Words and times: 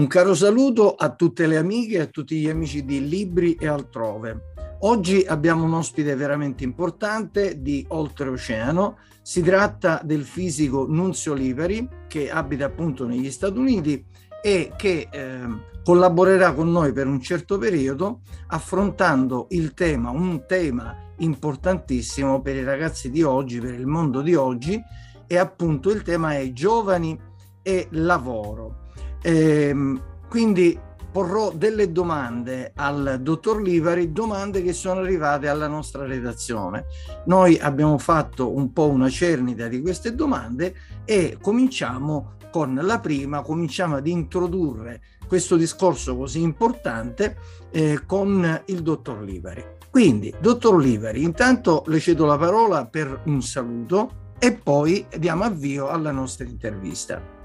Un 0.00 0.06
caro 0.06 0.34
saluto 0.34 0.94
a 0.94 1.10
tutte 1.10 1.46
le 1.46 1.58
amiche 1.58 1.96
e 1.96 2.00
a 2.00 2.06
tutti 2.06 2.40
gli 2.40 2.48
amici 2.48 2.86
di 2.86 3.06
Libri 3.06 3.56
e 3.56 3.68
altrove. 3.68 4.54
Oggi 4.80 5.22
abbiamo 5.28 5.64
un 5.64 5.74
ospite 5.74 6.16
veramente 6.16 6.64
importante 6.64 7.60
di 7.60 7.84
Oltreoceano. 7.86 8.96
Si 9.20 9.42
tratta 9.42 10.00
del 10.02 10.24
fisico 10.24 10.86
Nunzio 10.88 11.34
Liberi 11.34 11.86
che 12.08 12.30
abita 12.30 12.64
appunto 12.64 13.06
negli 13.06 13.30
Stati 13.30 13.58
Uniti 13.58 14.02
e 14.42 14.72
che 14.74 15.08
eh, 15.10 15.40
collaborerà 15.84 16.54
con 16.54 16.72
noi 16.72 16.94
per 16.94 17.06
un 17.06 17.20
certo 17.20 17.58
periodo 17.58 18.20
affrontando 18.46 19.48
il 19.50 19.74
tema, 19.74 20.08
un 20.08 20.46
tema 20.46 20.96
importantissimo 21.18 22.40
per 22.40 22.56
i 22.56 22.64
ragazzi 22.64 23.10
di 23.10 23.22
oggi, 23.22 23.60
per 23.60 23.74
il 23.74 23.86
mondo 23.86 24.22
di 24.22 24.34
oggi 24.34 24.82
e 25.26 25.36
appunto 25.36 25.90
il 25.90 26.00
tema 26.00 26.38
è 26.38 26.50
giovani 26.54 27.20
e 27.60 27.86
lavoro. 27.90 28.79
Ehm, 29.22 30.00
quindi 30.28 30.78
porrò 31.10 31.50
delle 31.50 31.90
domande 31.90 32.72
al 32.76 33.18
dottor 33.20 33.60
Livari, 33.60 34.12
domande 34.12 34.62
che 34.62 34.72
sono 34.72 35.00
arrivate 35.00 35.48
alla 35.48 35.66
nostra 35.66 36.06
redazione. 36.06 36.86
Noi 37.26 37.58
abbiamo 37.58 37.98
fatto 37.98 38.54
un 38.54 38.72
po' 38.72 38.88
una 38.88 39.08
cernita 39.08 39.66
di 39.66 39.80
queste 39.80 40.14
domande 40.14 40.74
e 41.04 41.36
cominciamo 41.40 42.36
con 42.52 42.78
la 42.80 42.98
prima, 43.00 43.42
cominciamo 43.42 43.96
ad 43.96 44.06
introdurre 44.06 45.00
questo 45.26 45.56
discorso 45.56 46.16
così 46.16 46.42
importante 46.42 47.36
eh, 47.70 48.02
con 48.06 48.62
il 48.66 48.82
dottor 48.82 49.22
Livari. 49.22 49.64
Quindi, 49.90 50.32
dottor 50.40 50.80
Livari, 50.80 51.22
intanto 51.22 51.82
le 51.86 51.98
cedo 51.98 52.26
la 52.26 52.38
parola 52.38 52.86
per 52.86 53.22
un 53.24 53.42
saluto 53.42 54.34
e 54.38 54.52
poi 54.52 55.06
diamo 55.18 55.44
avvio 55.44 55.88
alla 55.88 56.12
nostra 56.12 56.44
intervista. 56.46 57.38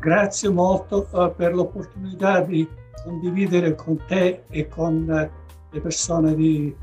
Grazie 0.00 0.48
molto 0.48 1.08
uh, 1.10 1.34
per 1.34 1.54
l'opportunità 1.54 2.40
di 2.40 2.68
condividere 3.02 3.74
con 3.74 3.98
te 4.06 4.44
e 4.48 4.68
con 4.68 5.06
uh, 5.08 5.46
le 5.70 5.80
persone 5.80 6.34
di 6.34 6.74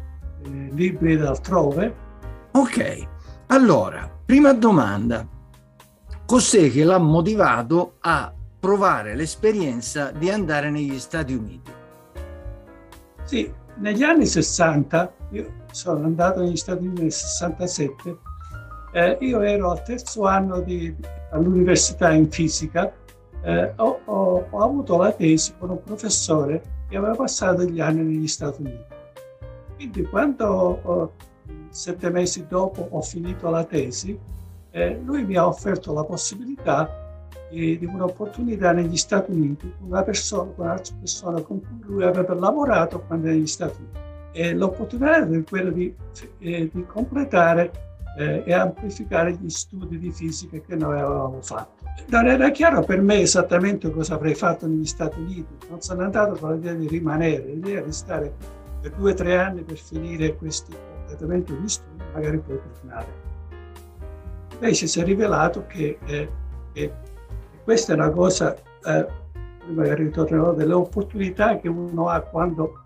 eh, 0.44 0.69
Libri 0.72 1.17
d'altrove. 1.17 2.03
Ok, 2.52 3.07
allora, 3.47 4.09
prima 4.25 4.53
domanda. 4.53 5.27
Cos'è 6.25 6.72
che 6.72 6.83
l'ha 6.83 6.97
motivato 6.97 7.95
a 8.02 8.33
provare 8.59 9.16
l'esperienza 9.16 10.11
di 10.11 10.29
andare 10.29 10.69
negli 10.69 11.00
Stati 11.00 11.33
Uniti? 11.33 11.72
Sì, 13.23 13.52
negli 13.75 14.03
anni 14.03 14.25
60, 14.25 15.13
io 15.31 15.53
sono 15.72 16.05
andato 16.05 16.41
negli 16.41 16.57
Stati 16.57 16.85
Uniti 16.85 17.02
nel 17.03 17.11
67, 17.11 18.17
eh, 18.94 19.17
io 19.22 19.41
ero 19.41 19.72
al 19.72 19.83
terzo 19.83 20.25
anno 20.25 20.61
di, 20.61 20.95
all'università 21.31 22.11
in 22.11 22.29
fisica 22.29 22.91
eh, 23.45 23.73
ho, 23.75 24.01
ho, 24.05 24.47
ho, 24.49 24.59
avuto 24.59 24.97
la 24.97 25.11
tesi 25.11 25.53
con 25.59 25.69
un 25.69 25.81
professore 25.83 26.61
che 26.89 26.97
aveva 26.97 27.13
passato 27.13 27.63
gli 27.63 27.79
anni 27.79 28.01
negli 28.01 28.27
Stati 28.27 28.61
Uniti. 28.61 28.93
Quindi 29.75 30.03
quando 30.05 30.79
oh, 30.81 31.13
sette 31.69 32.09
mesi 32.09 32.47
dopo 32.47 32.88
ho 32.89 33.01
finito 33.01 33.49
la 33.51 33.63
tesi, 33.63 34.17
eh, 34.71 34.99
lui 35.03 35.23
mi 35.23 35.35
ha 35.35 35.45
offerto 35.45 35.93
la 35.93 36.03
possibilità 36.03 37.19
di, 37.51 37.77
di, 37.77 37.85
un'opportunità 37.85 38.71
negli 38.71 38.97
Stati 38.97 39.31
Uniti 39.31 39.71
con 39.77 39.89
una 39.89 40.01
persona, 40.01 40.51
con 40.55 40.66
un'altra 40.66 40.95
persona 40.99 41.41
con 41.41 41.61
cui 41.61 41.79
lui 41.81 42.03
aveva 42.03 42.33
lavorato 42.33 43.01
quando 43.01 43.27
era 43.27 43.35
negli 43.35 43.47
Stati 43.47 43.77
Uniti. 43.77 44.03
E 44.31 44.53
l'opportunità 44.55 45.17
era 45.17 45.43
quella 45.47 45.69
di, 45.69 45.95
eh, 46.39 46.69
di 46.73 46.85
completare 46.88 47.71
eh, 48.17 48.44
e 48.45 48.53
amplificare 48.53 49.33
gli 49.33 49.49
studi 49.49 49.97
di 49.97 50.11
fisica 50.11 50.58
che 50.59 50.75
noi 50.75 50.99
avevamo 50.99 51.41
fatto. 51.41 51.83
Non 52.08 52.27
era 52.27 52.49
chiaro 52.52 52.83
per 52.83 53.02
me 53.02 53.22
esattamente 53.22 53.90
cosa 53.91 54.16
avrei 54.16 54.35
fatto 54.35 54.67
negli 54.67 54.85
Stati 54.85 55.19
Uniti, 55.19 55.56
non 55.69 55.81
sono 55.81 56.03
andato 56.03 56.34
con 56.40 56.53
l'idea 56.53 56.73
di 56.73 56.88
rimanere, 56.88 57.53
l'idea 57.53 57.81
di 57.81 57.91
stare 57.91 58.34
per 58.81 58.91
due 58.91 59.12
o 59.12 59.13
tre 59.13 59.38
anni 59.38 59.63
per 59.63 59.78
finire 59.78 60.35
questi 60.35 60.73
completamente 60.73 61.53
gli 61.53 61.67
studi, 61.67 62.03
magari 62.13 62.40
poi 62.40 62.59
tornare. 62.73 63.23
Invece 64.53 64.88
si 64.88 65.00
è 65.00 65.03
rivelato 65.03 65.66
che, 65.67 65.97
eh, 66.06 66.29
che 66.73 66.94
questa 67.63 67.94
è 67.94 67.95
una 67.95 68.09
cosa, 68.09 68.56
eh, 68.56 69.07
magari 69.67 70.03
ritornerò, 70.03 70.53
delle 70.53 70.73
opportunità 70.73 71.57
che 71.57 71.67
uno 71.67 72.07
ha 72.07 72.22
quando 72.22 72.85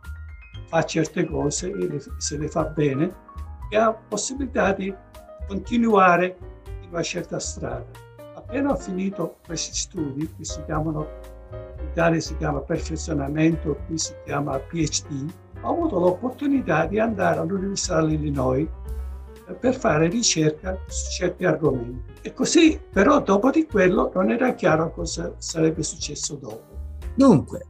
fa 0.67 0.83
certe 0.83 1.25
cose 1.25 1.69
e 1.69 2.01
se 2.17 2.37
le 2.37 2.47
fa 2.47 2.63
bene, 2.65 3.27
e 3.69 3.77
ha 3.77 3.91
possibilità 3.91 4.73
di 4.73 4.93
continuare 5.49 6.37
in 6.83 6.89
una 6.91 7.01
certa 7.01 7.39
strada. 7.39 7.87
Appena 8.35 8.71
ho 8.71 8.75
finito 8.75 9.37
questi 9.43 9.75
studi, 9.75 10.31
che 10.37 10.45
si 10.45 10.63
chiamano, 10.65 11.07
in 11.51 11.87
Italia 11.91 12.19
si 12.19 12.37
chiama 12.37 12.59
perfezionamento, 12.59 13.75
qui 13.87 13.97
si 13.97 14.13
chiama 14.25 14.59
PhD, 14.59 15.27
ho 15.61 15.71
avuto 15.71 15.99
l'opportunità 15.99 16.85
di 16.85 16.99
andare 16.99 17.39
all'Università 17.39 17.99
dell'Illinois 18.01 18.67
per 19.59 19.75
fare 19.75 20.07
ricerca 20.07 20.77
su 20.87 21.11
certi 21.11 21.45
argomenti. 21.45 22.13
E 22.21 22.33
così, 22.33 22.79
però, 22.91 23.19
dopo 23.19 23.49
di 23.49 23.65
quello 23.65 24.11
non 24.13 24.29
era 24.29 24.53
chiaro 24.53 24.91
cosa 24.91 25.33
sarebbe 25.39 25.81
successo 25.81 26.35
dopo. 26.35 26.77
Dunque, 27.15 27.65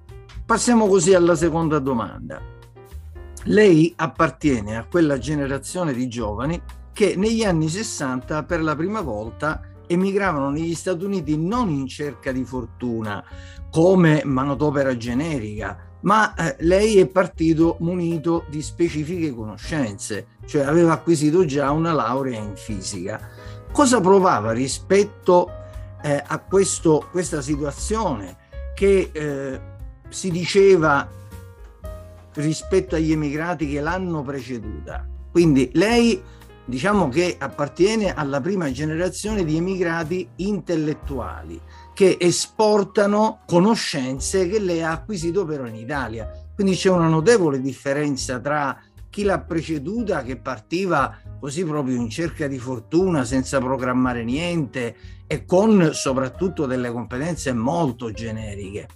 passiamo 0.46 0.88
così 0.88 1.13
alla 1.13 1.35
seconda 1.35 1.79
domanda. 1.79 2.41
Lei 3.46 3.94
appartiene 3.96 4.75
a 4.75 4.85
quella 4.85 5.17
generazione 5.17 5.94
di 5.94 6.09
giovani 6.09 6.61
che 6.94 7.16
negli 7.16 7.44
anni 7.44 7.69
60 7.69 8.44
per 8.44 8.61
la 8.61 8.75
prima 8.75 9.01
volta 9.01 9.61
emigravano 9.88 10.51
negli 10.51 10.75
Stati 10.75 11.03
Uniti 11.03 11.38
non 11.38 11.69
in 11.69 11.88
cerca 11.88 12.31
di 12.31 12.44
fortuna 12.44 13.23
come 13.72 14.22
manodopera 14.23 14.95
generica, 14.95 15.78
ma 16.01 16.33
eh, 16.35 16.55
lei 16.59 16.97
è 16.97 17.07
partito 17.07 17.78
munito 17.79 18.45
di 18.49 18.61
specifiche 18.61 19.33
conoscenze, 19.33 20.28
cioè 20.45 20.63
aveva 20.63 20.94
acquisito 20.94 21.44
già 21.45 21.72
una 21.72 21.91
laurea 21.91 22.39
in 22.39 22.55
fisica. 22.55 23.19
Cosa 23.72 23.99
provava 23.99 24.51
rispetto 24.51 25.51
eh, 26.01 26.23
a 26.25 26.39
questo, 26.39 27.07
questa 27.11 27.41
situazione 27.41 28.38
che 28.75 29.09
eh, 29.11 29.61
si 30.09 30.31
diceva 30.31 31.07
rispetto 32.33 32.95
agli 32.95 33.11
emigrati 33.11 33.69
che 33.69 33.81
l'hanno 33.81 34.22
preceduta? 34.22 35.07
Quindi 35.31 35.69
lei 35.73 36.22
diciamo 36.69 37.09
che 37.09 37.35
appartiene 37.38 38.13
alla 38.13 38.40
prima 38.40 38.72
generazione 38.72 39.44
di 39.44 39.57
emigrati 39.57 40.30
intellettuali 40.38 41.59
che 41.96 42.18
esportano 42.19 43.41
conoscenze 43.47 44.47
che 44.47 44.59
lei 44.59 44.84
ha 44.84 44.91
acquisito 44.91 45.46
però 45.46 45.66
in 45.66 45.75
Italia. 45.75 46.31
Quindi 46.53 46.75
c'è 46.75 46.91
una 46.91 47.08
notevole 47.08 47.59
differenza 47.59 48.40
tra 48.40 48.79
chi 49.09 49.24
l'ha 49.24 49.40
preceduta 49.40 50.22
che 50.22 50.38
partiva 50.38 51.18
così 51.40 51.66
proprio 51.66 51.96
in 51.96 52.09
cerca 52.09 52.47
di 52.47 52.59
fortuna 52.59 53.25
senza 53.25 53.58
programmare 53.58 54.24
niente 54.24 54.96
e 55.25 55.46
con 55.46 55.90
soprattutto 55.94 56.68
delle 56.68 56.91
competenze 56.91 57.52
molto 57.52 58.12
generiche. 58.12 58.88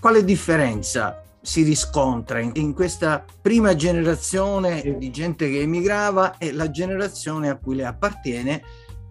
Quale 0.00 0.24
differenza 0.24 1.22
si 1.42 1.62
riscontra 1.64 2.38
in, 2.38 2.52
in, 2.54 2.72
questa 2.72 3.24
prima 3.40 3.74
generazione 3.74 4.96
di 4.96 5.10
gente 5.10 5.50
che 5.50 5.60
emigrava 5.60 6.38
e 6.38 6.52
la 6.52 6.70
generazione 6.70 7.48
a 7.48 7.56
cui 7.56 7.74
le 7.74 7.84
appartiene 7.84 8.62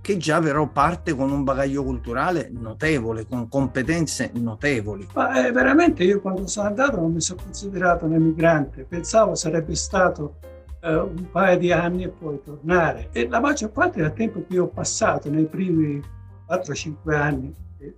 che 0.01 0.17
già 0.17 0.39
però 0.39 0.67
parte 0.67 1.13
con 1.13 1.31
un 1.31 1.43
bagaglio 1.43 1.83
culturale 1.83 2.49
notevole, 2.51 3.27
con 3.27 3.47
competenze 3.47 4.31
notevoli. 4.33 5.07
Ma 5.13 5.45
eh, 5.45 5.51
veramente 5.51 6.03
io 6.03 6.19
quando 6.21 6.47
sono 6.47 6.67
andato 6.67 6.99
non 6.99 7.11
mi 7.13 7.21
sono 7.21 7.41
considerato 7.43 8.05
un 8.05 8.13
emigrante, 8.13 8.83
pensavo 8.83 9.35
sarebbe 9.35 9.75
stato 9.75 10.37
eh, 10.81 10.95
un 10.95 11.29
paio 11.29 11.57
di 11.57 11.71
anni 11.71 12.03
e 12.03 12.09
poi 12.09 12.41
tornare. 12.43 13.09
E 13.11 13.27
la 13.27 13.39
maggior 13.39 13.69
parte 13.69 14.01
del 14.01 14.13
tempo 14.13 14.43
che 14.49 14.57
ho 14.57 14.67
passato 14.67 15.29
nei 15.29 15.45
primi 15.45 16.01
4-5 16.49 17.13
anni 17.13 17.53
eh, 17.77 17.95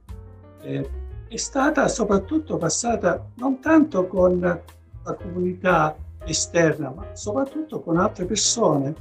eh 0.62 0.90
è 1.34 1.38
stata 1.38 1.88
soprattutto 1.88 2.58
passata 2.58 3.26
non 3.38 3.60
tanto 3.60 4.06
con 4.06 4.40
la 4.40 5.14
comunità 5.16 5.96
esterna, 6.26 6.94
ma 6.96 7.08
soprattutto 7.14 7.82
con 7.82 7.98
altre 7.98 8.26
persone, 8.26 8.94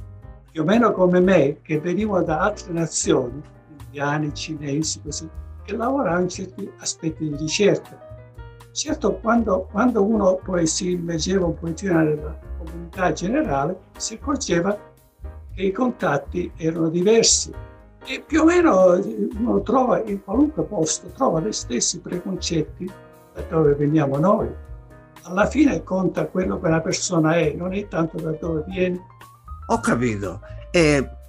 più 0.49 0.63
o 0.63 0.65
meno 0.65 0.91
come 0.93 1.19
me, 1.19 1.61
che 1.61 1.79
venivano 1.79 2.23
da 2.23 2.39
altre 2.39 2.73
nazioni, 2.73 3.39
indiani, 3.83 4.33
cinesi, 4.33 4.99
così, 5.03 5.29
che 5.63 5.75
lavoravano 5.75 6.23
in 6.23 6.29
certi 6.29 6.71
aspetti 6.79 7.29
di 7.29 7.35
ricerca. 7.35 7.99
Certo, 8.71 9.13
quando, 9.17 9.67
quando 9.69 10.03
uno 10.03 10.39
poi 10.43 10.65
si 10.65 10.89
immergeva 10.93 11.45
un 11.45 11.53
pochettino 11.53 12.01
nella 12.01 12.35
comunità 12.57 13.11
generale, 13.11 13.79
si 13.95 14.15
accorgeva 14.15 14.75
che 15.53 15.61
i 15.61 15.71
contatti 15.71 16.51
erano 16.57 16.89
diversi 16.89 17.53
e 18.05 18.23
più 18.25 18.41
o 18.41 18.45
meno 18.45 18.99
uno 19.37 19.61
trova 19.61 20.01
in 20.03 20.23
qualunque 20.23 20.63
posto, 20.63 21.07
trova 21.15 21.39
gli 21.39 21.51
stessi 21.51 21.99
preconcetti 21.99 22.89
da 23.33 23.41
dove 23.49 23.75
veniamo 23.75 24.17
noi. 24.17 24.49
Alla 25.23 25.45
fine 25.45 25.83
conta 25.83 26.27
quello 26.27 26.59
che 26.59 26.67
una 26.67 26.81
persona 26.81 27.35
è, 27.35 27.53
non 27.53 27.73
è 27.73 27.87
tanto 27.87 28.17
da 28.17 28.31
dove 28.31 28.65
viene. 28.67 29.01
Ho 29.67 29.79
capito. 29.79 30.41
E 30.71 31.21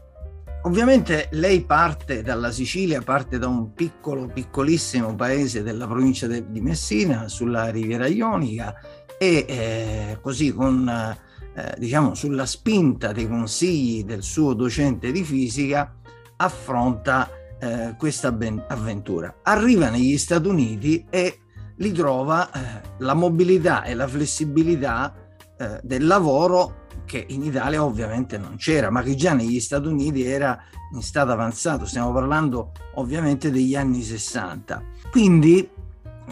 Ovviamente 0.67 1.29
lei 1.32 1.61
parte 1.61 2.23
dalla 2.23 2.50
Sicilia, 2.50 3.03
parte 3.03 3.38
da 3.38 3.49
un 3.49 3.75
piccolo, 3.75 4.29
piccolissimo 4.29 5.15
paese 5.15 5.62
della 5.62 5.87
provincia 5.87 6.26
de, 6.26 6.50
di 6.50 6.62
Messina 6.62 7.29
sulla 7.29 7.69
riviera 7.69 8.06
Ionica 8.06 8.75
e 9.19 9.44
eh, 9.47 10.19
così 10.23 10.55
con, 10.55 10.88
eh, 10.88 11.75
diciamo, 11.76 12.15
sulla 12.15 12.47
spinta 12.47 13.12
dei 13.12 13.29
consigli 13.29 14.05
del 14.05 14.23
suo 14.23 14.55
docente 14.55 15.12
di 15.12 15.23
fisica 15.23 15.97
affronta 16.44 17.29
eh, 17.58 17.94
questa 17.96 18.29
avventura. 18.29 19.35
Arriva 19.43 19.91
negli 19.91 20.19
Stati 20.19 20.49
Uniti 20.49 21.05
e 21.11 21.41
li 21.76 21.93
trova 21.93 22.50
eh, 22.50 22.81
la 22.99 23.14
mobilità 23.14 23.82
e 23.82 23.94
la 23.94 24.06
flessibilità 24.06 25.14
eh, 25.56 25.81
del 25.82 26.06
lavoro 26.06 26.82
che 27.05 27.25
in 27.29 27.43
Italia 27.43 27.85
ovviamente 27.85 28.38
non 28.38 28.56
c'era, 28.56 28.91
ma 28.91 29.02
che 29.02 29.14
già 29.14 29.35
negli 29.35 29.61
Stati 29.61 29.88
Uniti 29.88 30.25
era 30.25 30.58
in 30.93 31.02
stato 31.02 31.32
avanzato. 31.32 31.87
Stiamo 31.87 32.12
parlando 32.12 32.73
ovviamente 32.94 33.50
degli 33.50 33.75
anni 33.75 34.02
60. 34.02 34.82
Quindi 35.11 35.69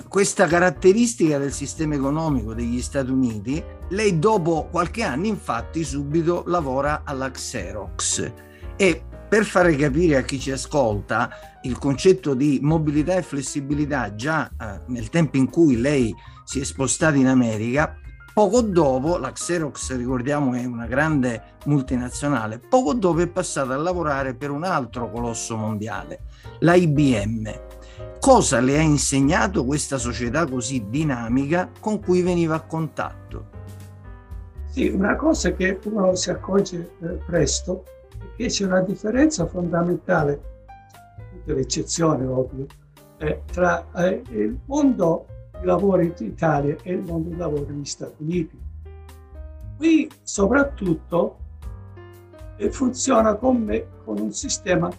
questa 0.09 0.47
caratteristica 0.47 1.39
del 1.39 1.53
sistema 1.53 1.95
economico 1.95 2.55
degli 2.55 2.81
Stati 2.81 3.11
Uniti, 3.11 3.63
lei 3.91 4.19
dopo 4.19 4.69
qualche 4.71 5.03
anno 5.03 5.27
infatti 5.27 5.85
subito 5.85 6.45
lavora 6.47 7.03
alla 7.05 7.31
Xerox 7.31 8.33
e 8.77 9.03
per 9.33 9.47
fare 9.47 9.75
capire 9.77 10.19
a 10.19 10.23
chi 10.25 10.39
ci 10.39 10.51
ascolta 10.51 11.31
il 11.63 11.79
concetto 11.79 12.35
di 12.35 12.59
mobilità 12.61 13.15
e 13.15 13.23
flessibilità 13.23 14.15
già 14.15 14.47
eh, 14.47 14.83
nel 14.89 15.09
tempo 15.09 15.39
in 15.39 15.49
cui 15.49 15.81
lei 15.81 16.15
si 16.45 16.61
è 16.61 16.65
spostata 16.65 17.17
in 17.17 17.29
America, 17.29 17.97
poco 18.35 18.61
dopo, 18.61 19.17
la 19.17 19.33
Xerox 19.33 19.97
ricordiamo 19.97 20.53
è 20.53 20.67
una 20.67 20.85
grande 20.85 21.55
multinazionale, 21.65 22.59
poco 22.59 22.93
dopo 22.93 23.21
è 23.21 23.27
passata 23.27 23.73
a 23.73 23.79
lavorare 23.79 24.35
per 24.35 24.51
un 24.51 24.65
altro 24.65 25.11
colosso 25.11 25.57
mondiale, 25.57 26.25
la 26.59 26.75
IBM. 26.75 27.51
Cosa 28.21 28.61
le 28.61 28.77
ha 28.77 28.83
insegnato 28.83 29.65
questa 29.65 29.97
società 29.97 30.45
così 30.45 30.85
dinamica 30.91 31.71
con 31.81 32.01
cui 32.01 32.21
veniva 32.21 32.57
a 32.57 32.61
contatto? 32.61 33.47
Sì, 34.67 34.89
una 34.89 35.17
cosa 35.17 35.53
che 35.53 35.81
uno 35.85 36.15
si 36.17 36.29
accorge 36.29 36.97
eh, 37.01 37.19
presto 37.25 37.85
che 38.37 38.47
c'è 38.47 38.65
una 38.65 38.81
differenza 38.81 39.47
fondamentale, 39.47 40.41
tutte 41.31 41.55
le 41.55 41.61
eccezioni 41.61 42.27
ovvio, 42.27 42.67
eh, 43.19 43.43
tra 43.51 43.87
eh, 43.95 44.23
il 44.31 44.59
mondo 44.67 45.27
di 45.59 45.67
lavoro 45.67 46.03
in 46.03 46.15
Italia 46.19 46.77
e 46.83 46.93
il 46.93 47.03
mondo 47.03 47.29
di 47.29 47.37
lavoro 47.37 47.67
negli 47.69 47.85
Stati 47.85 48.23
Uniti. 48.23 48.59
Qui 49.77 50.11
soprattutto 50.23 51.37
eh, 52.57 52.71
funziona 52.71 53.35
come, 53.35 53.87
con 54.05 54.19
un 54.19 54.33
sistema 54.33 54.91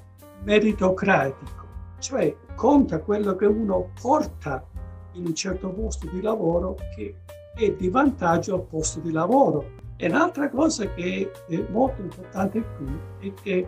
meritocratico, 0.43 1.65
cioè 1.99 2.35
conta 2.55 2.99
quello 2.99 3.35
che 3.35 3.45
uno 3.45 3.91
porta 3.99 4.65
in 5.13 5.25
un 5.25 5.35
certo 5.35 5.69
posto 5.69 6.07
di 6.07 6.21
lavoro 6.21 6.75
che 6.95 7.15
è 7.55 7.71
di 7.71 7.89
vantaggio 7.89 8.55
al 8.55 8.63
posto 8.63 8.99
di 8.99 9.11
lavoro 9.11 9.81
e 10.03 10.09
un'altra 10.09 10.49
cosa 10.49 10.85
che 10.95 11.31
è 11.47 11.65
molto 11.69 12.01
importante 12.01 12.61
qui 12.75 12.99
è 13.29 13.33
che 13.41 13.67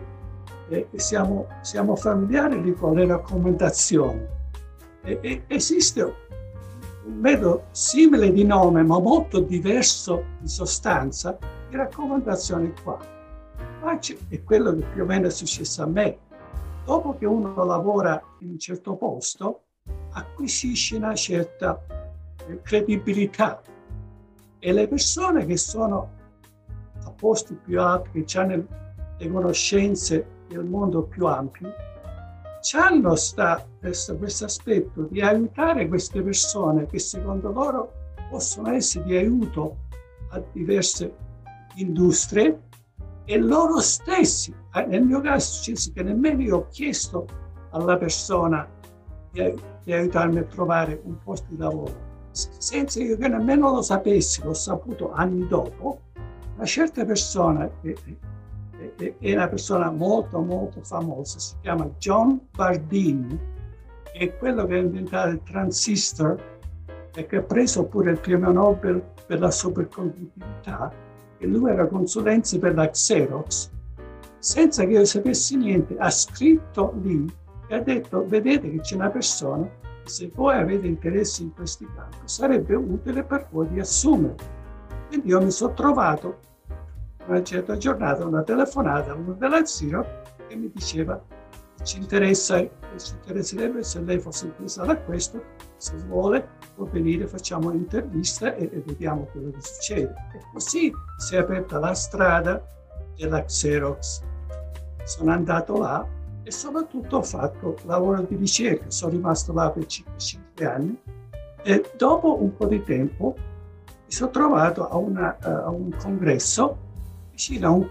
eh, 0.68 0.86
siamo, 0.96 1.46
siamo, 1.62 1.96
familiari 1.96 2.74
con 2.74 2.92
le 2.92 3.06
raccomandazioni. 3.06 4.22
E, 5.02 5.18
e, 5.22 5.44
esiste 5.46 6.02
un 6.02 7.14
metodo 7.20 7.68
simile 7.70 8.30
di 8.30 8.44
nome, 8.44 8.82
ma 8.82 8.98
molto 8.98 9.40
diverso 9.40 10.24
di 10.38 10.48
sostanza, 10.48 11.38
di 11.70 11.76
raccomandazioni 11.76 12.70
qua. 12.82 12.98
Ma 13.80 13.98
è 14.28 14.42
quello 14.44 14.74
che 14.74 14.84
più 14.92 15.04
o 15.04 15.06
meno 15.06 15.28
è 15.28 15.30
successo 15.30 15.84
a 15.84 15.86
me. 15.86 16.18
Dopo 16.84 17.16
che 17.16 17.24
uno 17.24 17.64
lavora 17.64 18.22
in 18.40 18.50
un 18.50 18.58
certo 18.58 18.94
posto, 18.96 19.62
acquisisce 20.10 20.96
una 20.96 21.14
certa 21.14 21.82
eh, 22.46 22.60
credibilità 22.60 23.62
e 24.58 24.72
le 24.72 24.86
persone 24.86 25.46
che 25.46 25.56
sono 25.56 26.15
posti 27.16 27.54
più 27.54 27.80
alti, 27.80 28.24
che 28.24 28.38
hanno 28.38 28.66
le 29.18 29.30
conoscenze 29.30 30.26
del 30.48 30.64
mondo 30.64 31.02
più 31.02 31.26
ampio, 31.26 31.72
hanno 32.74 33.14
questo 34.18 34.44
aspetto 34.44 35.02
di 35.02 35.20
aiutare 35.20 35.86
queste 35.86 36.20
persone 36.22 36.86
che 36.86 36.98
secondo 36.98 37.52
loro 37.52 37.92
possono 38.28 38.72
essere 38.72 39.04
di 39.04 39.16
aiuto 39.16 39.76
a 40.30 40.42
diverse 40.52 41.14
industrie 41.76 42.62
e 43.24 43.38
loro 43.38 43.80
stessi, 43.80 44.54
eh, 44.74 44.86
nel 44.86 45.02
mio 45.02 45.20
caso 45.20 45.36
è 45.36 45.40
successo 45.40 45.92
che 45.92 46.02
nemmeno 46.02 46.42
io 46.42 46.56
ho 46.56 46.66
chiesto 46.68 47.26
alla 47.70 47.96
persona 47.96 48.68
di, 49.30 49.54
di 49.84 49.92
aiutarmi 49.92 50.38
a 50.38 50.44
trovare 50.44 51.00
un 51.04 51.18
posto 51.22 51.46
di 51.50 51.56
lavoro, 51.56 51.92
senza 52.32 53.00
io 53.00 53.16
che 53.16 53.28
nemmeno 53.28 53.72
lo 53.72 53.82
sapessi, 53.82 54.42
l'ho 54.42 54.54
saputo 54.54 55.12
anni 55.12 55.46
dopo, 55.46 56.00
una 56.56 56.64
certa 56.64 57.04
persona, 57.04 57.70
è 57.82 59.32
una 59.32 59.48
persona 59.48 59.90
molto 59.90 60.40
molto 60.40 60.80
famosa, 60.82 61.38
si 61.38 61.54
chiama 61.60 61.88
John 61.98 62.40
Bardeen, 62.50 63.38
è 64.12 64.34
quello 64.36 64.64
che 64.66 64.74
ha 64.74 64.78
inventato 64.78 65.28
il 65.28 65.42
transistor 65.42 66.58
e 67.14 67.26
che 67.26 67.36
ha 67.36 67.42
preso 67.42 67.84
pure 67.84 68.12
il 68.12 68.20
premio 68.20 68.52
Nobel 68.52 69.02
per 69.26 69.38
la 69.40 69.50
superconduttività 69.50 70.90
e 71.38 71.46
lui 71.46 71.70
era 71.70 71.86
consulenza 71.86 72.58
per 72.58 72.74
la 72.74 72.88
Xerox, 72.88 73.70
senza 74.38 74.84
che 74.84 74.92
io 74.92 75.04
sapessi 75.04 75.56
niente, 75.56 75.96
ha 75.98 76.10
scritto 76.10 76.94
lì 77.02 77.30
e 77.68 77.74
ha 77.74 77.80
detto 77.80 78.24
vedete 78.26 78.70
che 78.70 78.80
c'è 78.80 78.94
una 78.94 79.10
persona 79.10 79.68
se 80.04 80.30
voi 80.34 80.54
avete 80.54 80.86
interesse 80.86 81.42
in 81.42 81.52
questi 81.52 81.86
campi 81.94 82.16
sarebbe 82.24 82.74
utile 82.76 83.24
per 83.24 83.48
voi 83.50 83.68
di 83.68 83.80
assumere. 83.80 84.36
Quindi 85.08 85.28
io 85.28 85.40
mi 85.40 85.50
sono 85.50 85.74
trovato 85.74 86.38
una 87.26 87.42
certa 87.42 87.76
giornata 87.76 88.24
una 88.24 88.42
telefonata 88.42 89.14
uno 89.14 89.32
della 89.32 89.64
Zero 89.64 90.22
che 90.46 90.54
mi 90.54 90.70
diceva 90.72 91.20
ci 91.82 91.98
interessa, 91.98 92.58
ci 92.58 93.12
interesserebbe 93.12 93.82
se 93.84 94.00
lei 94.00 94.18
fosse 94.18 94.46
interessata 94.46 94.92
a 94.92 94.96
questo, 94.96 95.42
se 95.76 95.94
vuole 96.08 96.48
può 96.74 96.84
venire, 96.86 97.26
facciamo 97.26 97.68
un'intervista 97.68 98.54
e, 98.54 98.64
e 98.72 98.82
vediamo 98.84 99.28
quello 99.30 99.50
che 99.50 99.60
succede. 99.60 100.14
E 100.34 100.40
così 100.52 100.92
si 101.16 101.34
è 101.36 101.38
aperta 101.38 101.78
la 101.78 101.94
strada 101.94 102.64
della 103.16 103.44
Xerox. 103.44 104.22
Sono 105.04 105.30
andato 105.30 105.78
là 105.78 106.06
e 106.42 106.50
soprattutto 106.50 107.18
ho 107.18 107.22
fatto 107.22 107.76
lavoro 107.84 108.22
di 108.22 108.36
ricerca, 108.36 108.90
sono 108.90 109.12
rimasto 109.12 109.52
là 109.52 109.70
per 109.70 109.86
5 109.86 110.66
anni 110.66 111.00
e 111.62 111.90
dopo 111.96 112.42
un 112.42 112.56
po' 112.56 112.66
di 112.66 112.82
tempo 112.82 113.36
mi 114.06 114.12
sono 114.12 114.30
trovato 114.30 114.88
a, 114.88 114.96
una, 114.96 115.36
a 115.40 115.68
un 115.68 115.90
congresso 115.98 116.76
vicino 117.32 117.66
a 117.66 117.70
un 117.70 117.88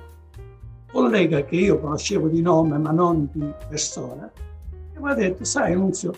collega 0.90 1.44
che 1.44 1.58
io 1.58 1.80
conoscevo 1.80 2.30
di 2.30 2.42
nome 2.42 2.78
ma 2.78 2.92
non 2.92 3.28
di 3.34 3.54
persona, 3.68 4.32
che 4.94 5.00
mi 5.00 5.12
ha 5.12 5.14
detto, 5.14 5.44
sai 5.44 5.76
Nunzio, 5.76 6.14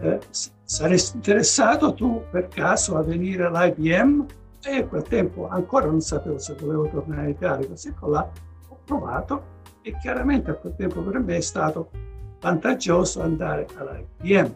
eh, 0.00 0.18
saresti 0.64 1.16
interessato 1.16 1.94
tu 1.94 2.22
per 2.28 2.48
caso 2.48 2.96
a 2.96 3.02
venire 3.02 3.44
all'IBM? 3.44 4.26
E 4.64 4.78
a 4.78 4.84
quel 4.84 5.04
tempo 5.04 5.46
ancora 5.48 5.86
non 5.86 6.00
sapevo 6.00 6.38
se 6.38 6.56
volevo 6.58 6.88
tornare 6.88 7.22
in 7.22 7.28
Italia, 7.28 7.68
così 7.68 7.94
là 8.00 8.28
ho 8.68 8.78
provato 8.84 9.54
e 9.82 9.96
chiaramente 9.98 10.50
a 10.50 10.54
quel 10.54 10.74
tempo 10.74 11.00
per 11.02 11.20
me 11.20 11.36
è 11.36 11.40
stato 11.40 11.90
vantaggioso 12.40 13.22
andare 13.22 13.68
all'IBM. 13.76 14.54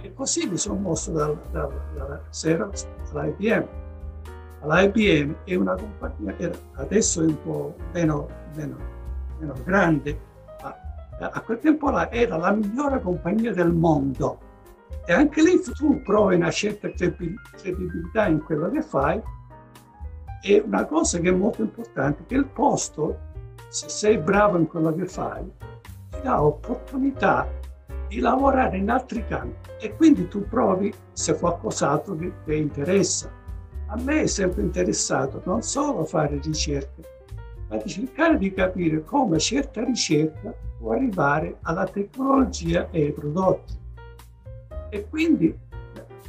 E 0.00 0.14
così 0.14 0.48
mi 0.48 0.56
sono 0.56 0.80
mosso 0.80 1.10
dalla, 1.10 1.38
dalla, 1.50 1.84
dalla 1.94 2.22
Xerox 2.30 2.86
all'IBM 3.12 3.84
l'IBM 4.62 5.36
è 5.44 5.54
una 5.54 5.74
compagnia 5.74 6.34
che 6.34 6.50
adesso 6.74 7.22
è 7.22 7.26
un 7.26 7.42
po' 7.42 7.74
meno, 7.92 8.28
meno, 8.54 8.76
meno 9.38 9.54
grande, 9.64 10.18
ma 10.62 11.30
a 11.30 11.40
quel 11.40 11.58
tempo 11.58 11.90
là 11.90 12.10
era 12.10 12.36
la 12.36 12.52
migliore 12.52 13.00
compagnia 13.00 13.52
del 13.52 13.72
mondo. 13.72 14.40
E 15.04 15.12
anche 15.12 15.42
lì 15.42 15.60
tu 15.62 16.02
provi 16.02 16.34
una 16.34 16.50
certa 16.50 16.90
credibilità 16.90 18.26
in 18.26 18.42
quello 18.42 18.70
che 18.70 18.82
fai. 18.82 19.22
E 20.42 20.62
una 20.64 20.84
cosa 20.84 21.18
che 21.18 21.28
è 21.28 21.32
molto 21.32 21.62
importante, 21.62 22.24
che 22.26 22.34
il 22.34 22.46
posto, 22.46 23.18
se 23.68 23.88
sei 23.88 24.18
bravo 24.18 24.58
in 24.58 24.66
quello 24.66 24.92
che 24.94 25.06
fai, 25.06 25.50
ti 26.10 26.20
dà 26.22 26.42
opportunità 26.42 27.48
di 28.08 28.20
lavorare 28.20 28.76
in 28.76 28.90
altri 28.90 29.24
campi. 29.26 29.70
E 29.80 29.94
quindi 29.96 30.28
tu 30.28 30.46
provi 30.48 30.92
se 31.12 31.38
qualcos'altro 31.38 32.16
ti 32.16 32.56
interessa 32.56 33.30
a 33.88 33.96
me 34.00 34.22
è 34.22 34.26
sempre 34.26 34.62
interessato 34.62 35.42
non 35.44 35.62
solo 35.62 36.04
fare 36.04 36.40
ricerca, 36.42 37.02
ma 37.68 37.76
di 37.76 37.88
cercare 37.88 38.36
di 38.38 38.52
capire 38.52 39.04
come 39.04 39.38
certa 39.38 39.84
ricerca 39.84 40.52
può 40.78 40.92
arrivare 40.92 41.58
alla 41.62 41.86
tecnologia 41.86 42.88
e 42.90 43.04
ai 43.04 43.12
prodotti. 43.12 43.74
E 44.90 45.08
quindi 45.08 45.56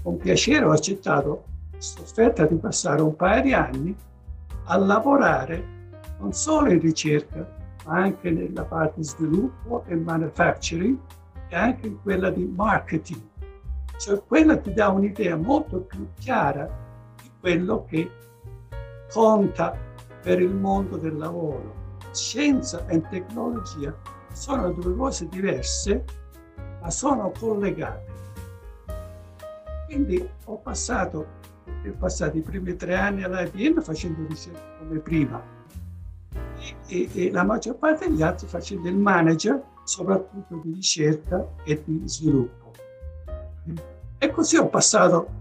con 0.03 0.17
piacere 0.17 0.65
ho 0.65 0.71
accettato 0.71 1.45
questa 1.71 2.01
offerta 2.01 2.45
di 2.45 2.55
passare 2.55 3.01
un 3.01 3.15
paio 3.15 3.41
di 3.41 3.53
anni 3.53 3.95
a 4.65 4.77
lavorare 4.77 5.75
non 6.19 6.33
solo 6.33 6.71
in 6.71 6.79
ricerca, 6.79 7.55
ma 7.85 8.01
anche 8.01 8.29
nella 8.31 8.63
parte 8.63 9.03
sviluppo 9.03 9.83
e 9.87 9.95
manufacturing 9.95 10.97
e 11.49 11.55
anche 11.55 11.87
in 11.87 12.01
quella 12.01 12.29
di 12.29 12.45
marketing. 12.45 13.21
Cioè 13.97 14.21
quella 14.25 14.57
ti 14.57 14.73
dà 14.73 14.89
un'idea 14.89 15.35
molto 15.35 15.79
più 15.81 16.07
chiara 16.19 16.85
quello 17.47 17.85
che 17.85 18.11
conta 19.09 19.73
per 20.21 20.41
il 20.41 20.53
mondo 20.53 20.97
del 20.97 21.15
lavoro. 21.15 21.95
Scienza 22.11 22.85
e 22.87 22.99
tecnologia 23.07 23.95
sono 24.33 24.73
due 24.73 24.93
cose 24.93 25.29
diverse, 25.29 26.03
ma 26.81 26.89
sono 26.89 27.31
collegate. 27.31 28.15
Quindi 29.85 30.29
ho 30.43 30.57
passato, 30.57 31.25
ho 31.65 31.95
passato 31.97 32.35
i 32.35 32.41
primi 32.41 32.75
tre 32.75 32.95
anni 32.95 33.23
all'IBM 33.23 33.79
facendo 33.79 34.27
ricerca 34.27 34.79
come 34.79 34.99
prima 34.99 35.41
e, 36.59 36.75
e, 36.87 37.09
e 37.13 37.31
la 37.31 37.45
maggior 37.45 37.77
parte 37.77 38.09
degli 38.09 38.23
altri 38.23 38.45
facendo 38.47 38.89
il 38.89 38.97
manager, 38.97 39.63
soprattutto 39.85 40.59
di 40.61 40.73
ricerca 40.73 41.47
e 41.63 41.81
di 41.85 42.01
sviluppo. 42.09 42.73
E 44.17 44.31
così 44.31 44.57
ho 44.57 44.67
passato 44.67 45.36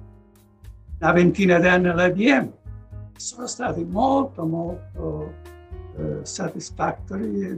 una 0.98 1.12
ventina 1.12 1.58
di 1.58 1.66
anni 1.66 1.88
all'IBM. 1.88 2.52
Sono 3.16 3.46
stati 3.46 3.84
molto, 3.84 4.44
molto 4.44 5.34
uh, 5.94 6.20
satisfactory 6.22 7.40
e 7.42 7.56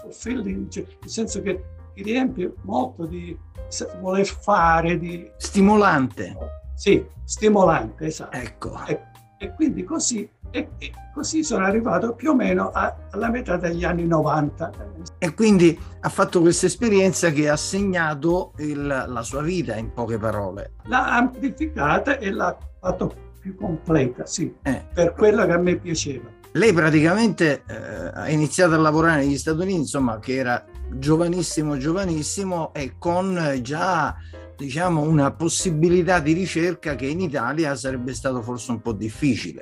fulfilling, 0.00 0.68
cioè, 0.68 0.84
nel 1.00 1.10
senso 1.10 1.42
che 1.42 1.62
ti 1.94 2.02
riempie 2.02 2.52
molto 2.62 3.06
di 3.06 3.36
voler 4.00 4.26
fare, 4.26 4.98
di... 4.98 5.30
Stimolante. 5.36 6.36
Sì, 6.74 7.04
stimolante, 7.24 8.06
esatto. 8.06 8.36
Ecco. 8.36 8.84
E, 8.86 9.00
e 9.44 9.54
quindi 9.54 9.84
così 9.84 10.28
e, 10.50 10.68
e, 10.78 10.92
così 11.12 11.42
sono 11.42 11.64
arrivato 11.64 12.14
più 12.14 12.30
o 12.30 12.34
meno 12.34 12.70
a, 12.70 12.96
alla 13.10 13.28
metà 13.28 13.56
degli 13.56 13.84
anni 13.84 14.06
90. 14.06 14.70
E 15.18 15.34
quindi 15.34 15.78
ha 16.00 16.08
fatto 16.08 16.40
questa 16.40 16.66
esperienza 16.66 17.30
che 17.30 17.48
ha 17.48 17.56
segnato 17.56 18.52
il, 18.58 18.86
la 18.86 19.22
sua 19.22 19.42
vita, 19.42 19.76
in 19.76 19.92
poche 19.92 20.16
parole. 20.16 20.74
L'ha 20.84 21.16
amplificata 21.16 22.18
e 22.18 22.30
l'ha 22.30 22.56
fatto 22.80 23.12
più 23.40 23.56
completa, 23.56 24.24
sì, 24.26 24.54
eh. 24.62 24.86
per 24.94 25.12
quello 25.12 25.44
che 25.44 25.52
a 25.52 25.58
me 25.58 25.76
piaceva. 25.76 26.30
Lei 26.52 26.72
praticamente 26.72 27.64
eh, 27.66 27.74
ha 28.14 28.30
iniziato 28.30 28.74
a 28.74 28.78
lavorare 28.78 29.24
negli 29.24 29.36
Stati 29.36 29.60
Uniti, 29.60 29.80
insomma, 29.80 30.20
che 30.20 30.36
era 30.36 30.64
giovanissimo, 30.92 31.76
giovanissimo 31.76 32.72
e 32.72 32.94
con 32.96 33.58
già 33.60 34.14
diciamo 34.56 35.00
una 35.00 35.32
possibilità 35.32 36.20
di 36.20 36.32
ricerca 36.32 36.94
che 36.94 37.06
in 37.06 37.20
Italia 37.20 37.74
sarebbe 37.74 38.14
stato 38.14 38.42
forse 38.42 38.70
un 38.70 38.80
po' 38.80 38.92
difficile. 38.92 39.60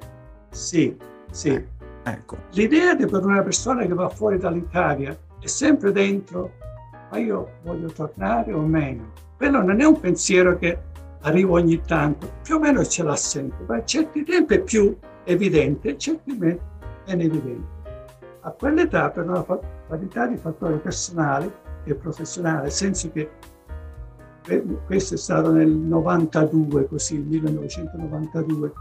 Sì, 0.50 0.96
sì. 1.30 1.50
Eh, 1.50 1.66
ecco. 2.04 2.36
L'idea 2.52 2.94
di 2.94 3.06
per 3.06 3.24
una 3.24 3.42
persona 3.42 3.86
che 3.86 3.94
va 3.94 4.08
fuori 4.08 4.38
dall'Italia 4.38 5.16
è 5.40 5.46
sempre 5.46 5.92
dentro, 5.92 6.52
ma 7.10 7.18
io 7.18 7.58
voglio 7.62 7.90
tornare 7.90 8.52
o 8.52 8.60
meno. 8.60 9.12
Quello 9.36 9.62
non 9.62 9.80
è 9.80 9.84
un 9.84 9.98
pensiero 9.98 10.56
che 10.56 10.78
arriva 11.22 11.52
ogni 11.52 11.80
tanto, 11.80 12.30
più 12.42 12.56
o 12.56 12.58
meno 12.58 12.84
ce 12.84 13.02
l'ha 13.02 13.16
sempre, 13.16 13.64
ma 13.66 13.84
certi 13.84 14.24
tempi 14.24 14.54
è 14.54 14.60
più 14.60 14.96
evidente, 15.24 15.96
certi 15.96 16.36
meno 16.36 16.70
meno 17.06 17.22
evidente. 17.22 17.80
A 18.42 18.50
quell'età, 18.50 19.10
per 19.10 19.28
una 19.28 19.42
qualità 19.42 20.26
di 20.26 20.36
fattori 20.36 20.78
personali 20.78 21.50
e 21.84 21.94
professionali, 21.94 22.62
nel 22.62 22.72
senso 22.72 23.10
che 23.12 23.30
questo 24.86 25.14
è 25.14 25.16
stato 25.16 25.52
nel 25.52 25.70
92, 25.70 26.86
così, 26.86 27.18
1992, 27.18 28.72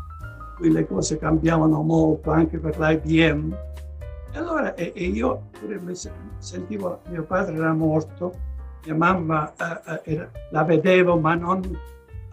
cui 0.57 0.71
le 0.71 0.87
cose 0.87 1.17
cambiavano 1.17 1.81
molto 1.81 2.31
anche 2.31 2.57
per 2.57 2.79
l'IBM. 2.79 3.55
E 4.33 4.37
allora 4.37 4.73
e, 4.75 4.91
e 4.95 5.03
io 5.05 5.49
sentivo, 6.37 6.99
mio 7.09 7.23
padre 7.23 7.55
era 7.55 7.73
morto, 7.73 8.33
mia 8.85 8.95
mamma 8.95 9.53
eh, 9.53 9.91
eh, 9.91 10.13
era, 10.13 10.31
la 10.51 10.63
vedevo 10.63 11.19
ma 11.19 11.35
non 11.35 11.61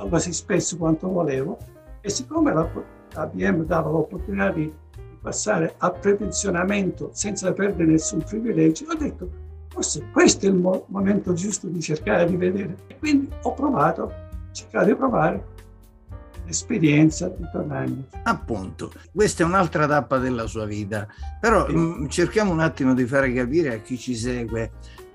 così 0.09 0.33
spesso 0.33 0.77
quanto 0.77 1.09
volevo 1.09 1.59
e 2.01 2.09
siccome 2.09 2.53
la, 2.53 2.71
l'IBM 3.15 3.65
dava 3.65 3.91
l'opportunità 3.91 4.51
di, 4.51 4.63
di 4.63 5.19
passare 5.21 5.75
a 5.79 5.91
prepensionamento 5.91 7.11
senza 7.13 7.53
perdere 7.53 7.91
nessun 7.91 8.23
privilegio, 8.23 8.87
ho 8.89 8.95
detto 8.95 9.47
forse 9.79 10.09
questo 10.11 10.47
è 10.47 10.49
il 10.49 10.57
mo- 10.57 10.87
momento 10.89 11.33
giusto 11.35 11.69
di 11.69 11.81
cercare 11.81 12.27
di 12.27 12.37
vedere. 12.37 12.75
E 12.89 12.99
quindi 12.99 13.29
ho 13.43 13.55
provato, 13.55 14.13
cercato 14.51 14.87
di 14.87 14.95
provare 14.97 15.57
esperienza 16.47 17.29
di 17.29 17.45
tornare. 17.53 17.93
Appunto, 18.25 18.91
questa 19.13 19.45
è 19.45 19.47
un'altra 19.47 19.87
tappa 19.87 20.19
della 20.19 20.47
sua 20.47 20.65
vita, 20.65 21.07
però 21.41 21.67
sì. 21.67 21.75
mh, 21.75 21.81
mm, 21.81 22.07
cerchiamo 22.09 22.51
un 22.51 22.61
attimo 22.61 22.93
di 22.93 23.07
fare 23.07 23.33
capire 23.33 23.75
a 23.75 23.79
chi 23.79 23.97
ci 23.97 24.17
segue, 24.17 24.73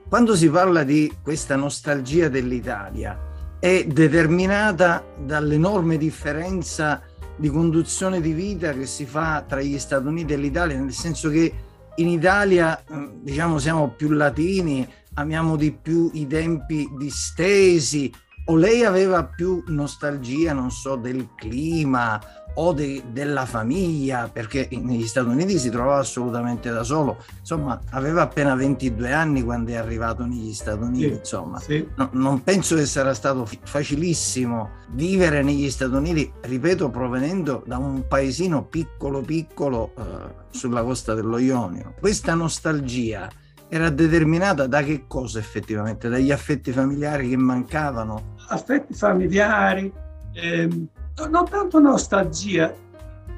quando 0.07 0.35
si 0.35 0.49
parla 0.49 0.83
di 0.83 1.11
questa 1.21 1.55
nostalgia 1.55 2.29
dell'Italia, 2.29 3.19
è 3.59 3.85
determinata 3.85 5.03
dall'enorme 5.17 5.97
differenza 5.97 7.01
di 7.35 7.49
conduzione 7.49 8.21
di 8.21 8.31
vita 8.31 8.71
che 8.73 8.85
si 8.85 9.05
fa 9.05 9.43
tra 9.45 9.59
gli 9.59 9.79
Stati 9.79 10.05
Uniti 10.05 10.33
e 10.33 10.37
l'Italia, 10.37 10.77
nel 10.77 10.93
senso 10.93 11.29
che 11.29 11.51
in 11.95 12.07
Italia, 12.07 12.83
mm, 12.91 13.21
diciamo, 13.21 13.59
siamo 13.59 13.89
più 13.89 14.09
latini, 14.11 14.87
amiamo 15.15 15.55
di 15.55 15.71
più 15.71 16.09
i 16.13 16.27
tempi 16.27 16.89
distesi, 16.97 18.11
o 18.45 18.55
lei 18.55 18.83
aveva 18.83 19.23
più 19.25 19.63
nostalgia, 19.67 20.53
non 20.53 20.71
so, 20.71 20.95
del 20.95 21.29
clima 21.35 22.19
o 22.55 22.73
de, 22.73 23.03
della 23.11 23.45
famiglia, 23.45 24.29
perché 24.31 24.67
negli 24.71 25.07
Stati 25.07 25.27
Uniti 25.27 25.57
si 25.57 25.69
trovava 25.69 25.99
assolutamente 25.99 26.69
da 26.71 26.83
solo. 26.83 27.17
Insomma, 27.39 27.79
aveva 27.91 28.23
appena 28.23 28.55
22 28.55 29.11
anni 29.11 29.43
quando 29.43 29.71
è 29.71 29.75
arrivato 29.75 30.25
negli 30.25 30.53
Stati 30.53 30.81
Uniti. 30.83 31.03
Sì, 31.03 31.11
insomma, 31.11 31.59
sì. 31.59 31.87
No, 31.95 32.09
non 32.13 32.43
penso 32.43 32.75
che 32.75 32.85
sarà 32.85 33.13
stato 33.13 33.47
facilissimo 33.63 34.81
vivere 34.91 35.41
negli 35.41 35.69
Stati 35.69 35.95
Uniti, 35.95 36.31
ripeto, 36.41 36.89
provenendo 36.89 37.63
da 37.65 37.77
un 37.77 38.05
paesino 38.07 38.65
piccolo 38.65 39.21
piccolo 39.21 39.93
eh, 39.97 40.03
sulla 40.49 40.83
costa 40.83 41.13
dello 41.13 41.37
Ionio. 41.37 41.93
Questa 41.99 42.33
nostalgia 42.33 43.29
era 43.67 43.89
determinata 43.89 44.67
da 44.67 44.83
che 44.83 45.05
cosa 45.07 45.39
effettivamente? 45.39 46.07
Dagli 46.07 46.31
affetti 46.31 46.71
familiari 46.71 47.29
che 47.29 47.37
mancavano? 47.37 48.35
Affetti 48.49 48.93
familiari, 48.93 49.91
ehm, 50.33 50.87
non 51.29 51.45
tanto 51.49 51.79
nostalgia. 51.79 52.73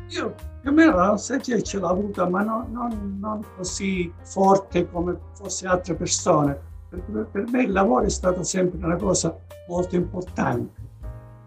Io 0.09 0.35
più 0.61 0.71
o 0.71 0.73
meno 0.73 0.95
la 0.95 1.07
nostalgia 1.07 1.61
ce 1.61 1.77
l'ho 1.77 1.87
avuta, 1.87 2.27
ma 2.27 2.41
no, 2.41 2.67
non, 2.71 3.17
non, 3.19 3.43
così 3.55 4.11
forte 4.23 4.89
come 4.89 5.17
fosse 5.33 5.67
altre 5.67 5.93
persone. 5.93 6.59
Per, 6.89 7.27
per, 7.31 7.45
me 7.49 7.63
il 7.63 7.71
lavoro 7.71 8.05
è 8.05 8.09
stato 8.09 8.43
sempre 8.43 8.83
una 8.83 8.95
cosa 8.95 9.37
molto 9.67 9.95
importante. 9.95 10.81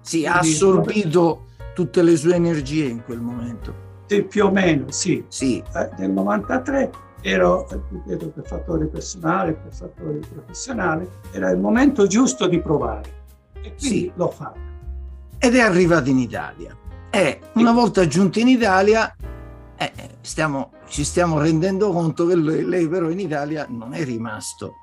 Sì, 0.02 0.26
ha 0.26 0.38
assorbito 0.38 1.47
tutte 1.75 2.02
le 2.02 2.16
sue 2.16 2.35
energie 2.35 2.85
in 2.85 3.02
quel 3.02 3.20
momento. 3.20 3.87
Sì, 4.06 4.23
più 4.23 4.47
o 4.47 4.50
meno, 4.50 4.90
sì. 4.90 5.25
sì. 5.28 5.62
Eh, 5.75 5.90
nel 5.99 6.11
93 6.11 6.90
ero, 7.20 7.66
ripeto, 7.90 8.28
per 8.28 8.47
fattori 8.47 8.87
personali, 8.87 9.52
per 9.52 9.73
fattori 9.73 10.20
professionali, 10.32 11.08
era 11.32 11.50
il 11.50 11.58
momento 11.58 12.06
giusto 12.06 12.47
di 12.47 12.61
provare. 12.61 13.16
E 13.62 13.75
quindi 13.75 13.99
sì. 13.99 14.12
l'ho 14.14 14.30
fatto. 14.30 14.67
Ed 15.38 15.54
è 15.54 15.61
arrivato 15.61 16.09
in 16.11 16.18
Italia. 16.18 16.76
E 17.11 17.40
una 17.54 17.73
volta 17.73 18.07
giunto 18.07 18.38
in 18.38 18.49
Italia, 18.49 19.14
eh, 19.76 19.92
stiamo, 20.21 20.73
ci 20.88 21.04
stiamo 21.04 21.38
rendendo 21.38 21.90
conto 21.92 22.26
che 22.26 22.37
lei, 22.37 22.64
lei, 22.64 22.88
però 22.88 23.09
in 23.09 23.21
Italia 23.21 23.66
non 23.68 23.95
è 23.95 24.04
rimasto. 24.04 24.75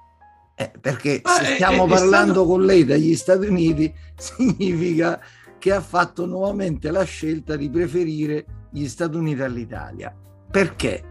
Eh, 0.55 0.71
perché 0.79 1.19
Ma 1.24 1.31
se 1.31 1.55
stiamo 1.55 1.85
è, 1.85 1.89
parlando 1.89 2.31
è 2.31 2.33
stato... 2.33 2.45
con 2.45 2.63
lei 2.63 2.85
dagli 2.85 3.15
Stati 3.15 3.45
Uniti, 3.45 3.93
significa 4.15 5.19
che 5.59 5.74
ha 5.74 5.81
fatto 5.81 6.25
nuovamente 6.25 6.91
la 6.91 7.03
scelta 7.03 7.55
di 7.55 7.69
preferire 7.69 8.45
gli 8.71 8.88
Stati 8.88 9.17
Uniti 9.17 9.41
all'Italia. 9.41 10.15
Perché? 10.50 11.03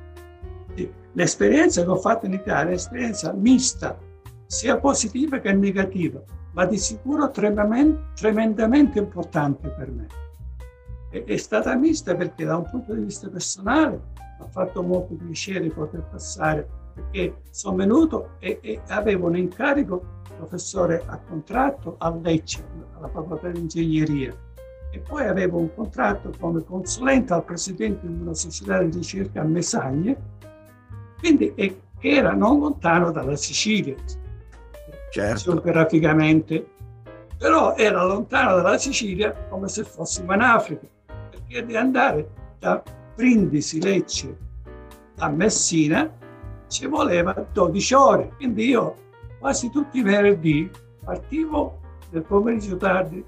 L'esperienza 1.12 1.82
che 1.82 1.90
ho 1.90 1.96
fatto 1.96 2.26
in 2.26 2.32
Italia 2.32 2.62
è 2.62 2.66
un'esperienza 2.68 3.32
mista, 3.32 3.98
sia 4.46 4.78
positiva 4.78 5.38
che 5.38 5.52
negativa, 5.52 6.22
ma 6.54 6.64
di 6.66 6.78
sicuro 6.78 7.30
tremendamente 7.30 8.98
importante 8.98 9.68
per 9.68 9.90
me. 9.90 10.06
È, 11.10 11.36
stata 11.36 11.76
mista 11.76 12.14
perché 12.16 12.44
da 12.44 12.56
un 12.56 12.68
punto 12.68 12.94
di 12.94 13.02
vista 13.02 13.28
personale 13.28 14.00
ha 14.40 14.46
fatto 14.48 14.82
molto 14.82 15.14
piacere 15.14 15.68
poter 15.68 16.02
passare, 16.10 16.68
perché 16.94 17.42
sono 17.50 17.76
venuto 17.76 18.30
e, 18.40 18.58
e 18.60 18.80
avevo 18.88 19.28
un 19.28 19.36
incarico 19.36 20.22
professore 20.36 21.02
a 21.06 21.18
contratto 21.18 21.96
a 21.98 22.10
Lecce, 22.10 22.64
alla 22.96 23.08
facoltà 23.08 23.48
di 23.48 23.60
ingegneria, 23.60 24.34
e 24.90 24.98
poi 24.98 25.26
avevo 25.26 25.58
un 25.58 25.72
contratto 25.74 26.32
come 26.40 26.64
consulente 26.64 27.32
al 27.32 27.44
presidente 27.44 28.06
di 28.06 28.20
una 28.20 28.34
società 28.34 28.82
di 28.82 28.96
ricerca 28.96 29.40
a 29.40 29.44
Mesagne 29.44 30.32
quindi 31.24 31.54
era 32.00 32.34
non 32.34 32.58
lontano 32.58 33.10
dalla 33.10 33.34
Sicilia, 33.34 33.94
certo. 35.14 35.52
geograficamente, 35.52 36.66
però 37.38 37.76
era 37.76 38.02
lontano 38.04 38.56
dalla 38.56 38.78
Sicilia 38.78 39.32
come 39.48 39.68
se 39.68 39.84
fossimo 39.84 40.34
in 40.34 40.40
Africa, 40.40 40.86
perché 41.30 41.64
di 41.64 41.76
andare 41.76 42.28
da 42.58 42.82
Brindisi, 43.14 43.80
Lecce 43.80 44.36
a 45.18 45.28
Messina 45.28 46.10
ci 46.66 46.86
voleva 46.86 47.32
12 47.52 47.94
ore. 47.94 48.32
Quindi 48.36 48.68
io 48.68 48.96
quasi 49.38 49.70
tutti 49.70 49.98
i 49.98 50.02
venerdì 50.02 50.68
partivo 51.04 51.80
nel 52.10 52.22
pomeriggio 52.22 52.76
tardi 52.76 53.24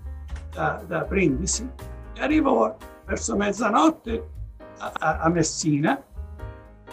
da, 0.50 0.82
da 0.86 1.00
Brindisi 1.02 1.68
e 2.14 2.20
arrivavo 2.20 2.76
verso 3.04 3.36
mezzanotte 3.36 4.28
a, 4.78 5.18
a, 5.20 5.28
Messina 5.28 6.02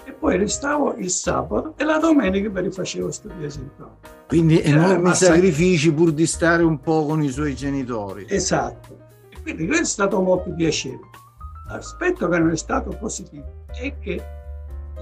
e 0.03 0.11
poi 0.11 0.37
restavo 0.37 0.93
il 0.95 1.09
sabato 1.09 1.73
e 1.77 1.83
la 1.83 1.97
domenica 1.97 2.49
mi 2.49 2.61
rifacevo 2.61 3.05
questo 3.05 3.29
viaggio 3.37 4.21
Quindi 4.33 4.63
enormi 4.63 5.11
eh, 5.11 5.13
sacrifici 5.13 5.93
pur 5.93 6.11
di 6.11 6.25
stare 6.25 6.63
un 6.63 6.79
po' 6.79 7.05
con 7.05 7.21
i 7.21 7.29
suoi 7.29 7.53
genitori. 7.53 8.25
Esatto. 8.27 8.97
E 9.29 9.39
quindi 9.39 9.67
questo 9.67 9.83
è 9.83 9.87
stato 9.87 10.19
molto 10.21 10.51
piacevole. 10.55 11.07
L'aspetto 11.67 12.27
che 12.27 12.39
non 12.39 12.49
è 12.49 12.57
stato 12.57 12.89
positivo 12.99 13.45
è 13.79 13.93
che 13.99 14.23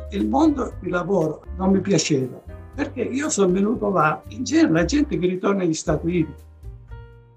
il 0.10 0.28
mondo 0.28 0.74
di 0.82 0.90
lavoro 0.90 1.46
non 1.56 1.72
mi 1.72 1.80
piaceva, 1.80 2.42
perché 2.76 3.04
io 3.04 3.30
sono 3.30 3.54
venuto 3.54 3.90
là, 3.90 4.22
in 4.28 4.44
genere 4.44 4.74
la 4.74 4.84
gente 4.84 5.18
che 5.18 5.26
ritorna 5.26 5.64
negli 5.64 5.76
Stati 5.76 6.06
Uniti, 6.06 6.34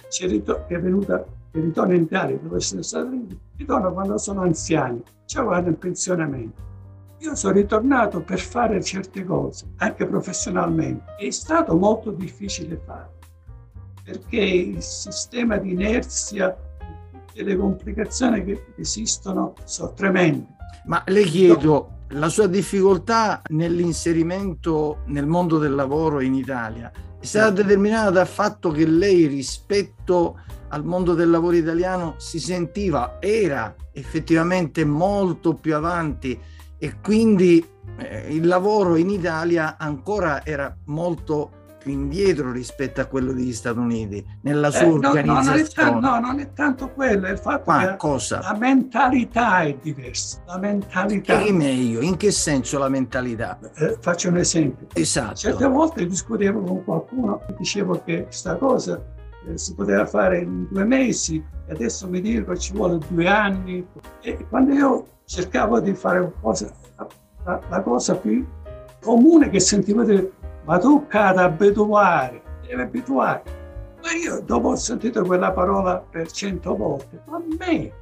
che 0.08 0.74
è 0.74 0.80
venuta, 0.80 1.24
che 1.52 1.60
ritorna 1.60 1.94
in 1.94 2.02
Italia, 2.02 2.36
dove 2.42 2.58
sono 2.58 2.82
Stati 2.82 3.06
Uniti, 3.06 3.38
ritorna 3.56 3.90
quando 3.90 4.18
sono 4.18 4.40
anziani, 4.40 5.00
cioè 5.26 5.44
vanno 5.44 5.68
in 5.68 5.78
pensionamento. 5.78 6.73
Io 7.18 7.34
sono 7.34 7.54
ritornato 7.54 8.20
per 8.20 8.38
fare 8.38 8.82
certe 8.82 9.24
cose, 9.24 9.66
anche 9.76 10.06
professionalmente. 10.06 11.14
È 11.16 11.30
stato 11.30 11.76
molto 11.76 12.10
difficile 12.10 12.80
fare, 12.84 13.10
perché 14.02 14.40
il 14.40 14.82
sistema 14.82 15.56
di 15.56 15.72
inerzia 15.72 16.56
e 17.32 17.42
le 17.42 17.56
complicazioni 17.56 18.44
che 18.44 18.66
esistono 18.76 19.54
sono 19.64 19.92
tremende. 19.92 20.46
Ma 20.86 21.02
le 21.06 21.22
chiedo, 21.22 22.00
la 22.08 22.28
sua 22.28 22.46
difficoltà 22.46 23.40
nell'inserimento 23.48 24.98
nel 25.06 25.26
mondo 25.26 25.58
del 25.58 25.74
lavoro 25.74 26.20
in 26.20 26.34
Italia 26.34 26.92
è 27.24 27.26
stata 27.26 27.62
determinata 27.62 28.10
dal 28.10 28.26
fatto 28.26 28.70
che 28.70 28.84
lei 28.84 29.26
rispetto 29.26 30.38
al 30.68 30.84
mondo 30.84 31.14
del 31.14 31.30
lavoro 31.30 31.56
italiano 31.56 32.16
si 32.18 32.38
sentiva, 32.38 33.16
era 33.18 33.74
effettivamente 33.92 34.84
molto 34.84 35.54
più 35.54 35.74
avanti 35.74 36.38
e 36.78 36.94
quindi 37.02 37.64
eh, 37.98 38.26
il 38.34 38.46
lavoro 38.46 38.96
in 38.96 39.10
Italia 39.10 39.76
ancora 39.78 40.44
era 40.44 40.74
molto 40.86 41.62
più 41.84 41.92
indietro 41.92 42.50
rispetto 42.50 43.02
a 43.02 43.04
quello 43.04 43.34
degli 43.34 43.52
Stati 43.52 43.78
Uniti 43.78 44.24
nella 44.40 44.70
sua 44.70 44.86
eh, 44.86 44.98
no, 44.98 45.08
organizzazione. 45.10 45.90
No 45.90 46.00
non, 46.00 46.20
no, 46.22 46.26
non 46.28 46.40
è 46.40 46.52
tanto 46.54 46.90
quello, 46.90 47.26
è 47.26 47.32
il 47.32 47.38
fatto 47.38 47.70
Ma 47.70 47.90
che 47.90 47.96
cosa? 47.96 48.40
la 48.40 48.56
mentalità 48.56 49.60
è 49.60 49.76
diversa. 49.80 50.42
La 50.46 50.58
mentalità. 50.58 51.38
Che 51.38 51.52
meglio? 51.52 52.00
In 52.00 52.16
che 52.16 52.30
senso 52.30 52.78
la 52.78 52.88
mentalità? 52.88 53.58
Eh, 53.74 53.98
faccio 54.00 54.30
un 54.30 54.38
esempio. 54.38 54.86
Esatto. 54.94 55.34
Certe 55.34 55.66
volte 55.66 56.06
discutevo 56.06 56.62
con 56.62 56.84
qualcuno 56.84 57.42
e 57.46 57.54
dicevo 57.58 58.02
che 58.02 58.24
questa 58.24 58.56
cosa 58.56 58.98
eh, 59.46 59.58
si 59.58 59.74
poteva 59.74 60.06
fare 60.06 60.38
in 60.40 60.66
due 60.70 60.84
mesi 60.84 61.42
e 61.66 61.72
adesso 61.72 62.08
mi 62.08 62.20
dico 62.20 62.52
che 62.52 62.58
ci 62.58 62.72
vuole 62.72 62.98
due 63.08 63.28
anni. 63.28 63.86
E 64.22 64.46
quando 64.48 64.72
io 64.72 65.06
cercavo 65.24 65.80
di 65.80 65.94
fare 65.94 66.32
cosa, 66.40 66.72
la, 67.44 67.60
la 67.68 67.80
cosa 67.82 68.16
più 68.16 68.46
comune 69.00 69.50
che 69.50 69.60
sentivo 69.60 70.02
dire 70.02 70.32
ma 70.64 70.78
tu 70.78 71.06
ad 71.10 71.38
abituare, 71.38 72.42
devi 72.66 72.80
abituare. 72.80 73.42
Ma 74.02 74.12
io 74.12 74.40
dopo 74.40 74.68
ho 74.68 74.76
sentito 74.76 75.22
quella 75.24 75.52
parola 75.52 75.98
per 75.98 76.30
cento 76.30 76.74
volte, 76.76 77.22
ma 77.26 77.36
a 77.36 77.42
me 77.58 77.92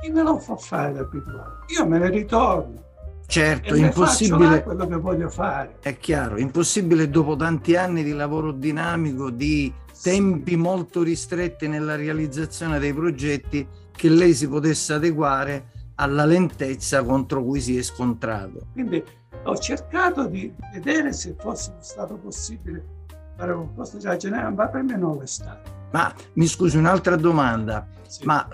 chi 0.00 0.10
me 0.10 0.22
lo 0.22 0.38
fa 0.38 0.56
fare 0.56 0.90
ad 0.90 0.96
abituare? 0.98 1.52
Io 1.76 1.86
me 1.86 1.98
ne 1.98 2.10
ritorno. 2.10 2.86
Certo, 3.26 3.74
è 3.74 3.78
impossibile. 3.78 4.62
quello 4.62 4.86
che 4.86 4.96
voglio 4.96 5.28
fare. 5.28 5.76
È 5.80 5.98
chiaro, 5.98 6.38
impossibile 6.38 7.10
dopo 7.10 7.36
tanti 7.36 7.76
anni 7.76 8.02
di 8.02 8.12
lavoro 8.12 8.52
dinamico, 8.52 9.28
di 9.28 9.70
tempi 10.00 10.56
molto 10.56 11.02
ristretti 11.02 11.68
nella 11.68 11.96
realizzazione 11.96 12.78
dei 12.78 12.92
progetti, 12.92 13.66
che 13.90 14.08
lei 14.08 14.34
si 14.34 14.48
potesse 14.48 14.92
adeguare 14.92 15.70
alla 15.96 16.24
lentezza 16.24 17.02
contro 17.02 17.42
cui 17.42 17.60
si 17.60 17.76
è 17.76 17.82
scontrato. 17.82 18.68
Quindi 18.72 19.02
ho 19.44 19.56
cercato 19.56 20.26
di 20.26 20.52
vedere 20.72 21.12
se 21.12 21.34
fosse 21.38 21.74
stato 21.80 22.16
possibile 22.16 22.96
fare 23.36 23.52
un 23.52 23.72
posto 23.72 23.98
già 23.98 24.16
generale, 24.16 24.54
ma 24.54 24.68
per 24.68 24.82
me 24.82 24.96
non 24.96 25.22
è 25.22 25.26
stato. 25.26 25.76
Ma 25.92 26.12
mi 26.34 26.46
scusi, 26.46 26.76
un'altra 26.76 27.16
domanda, 27.16 27.86
sì. 28.06 28.24
ma 28.24 28.46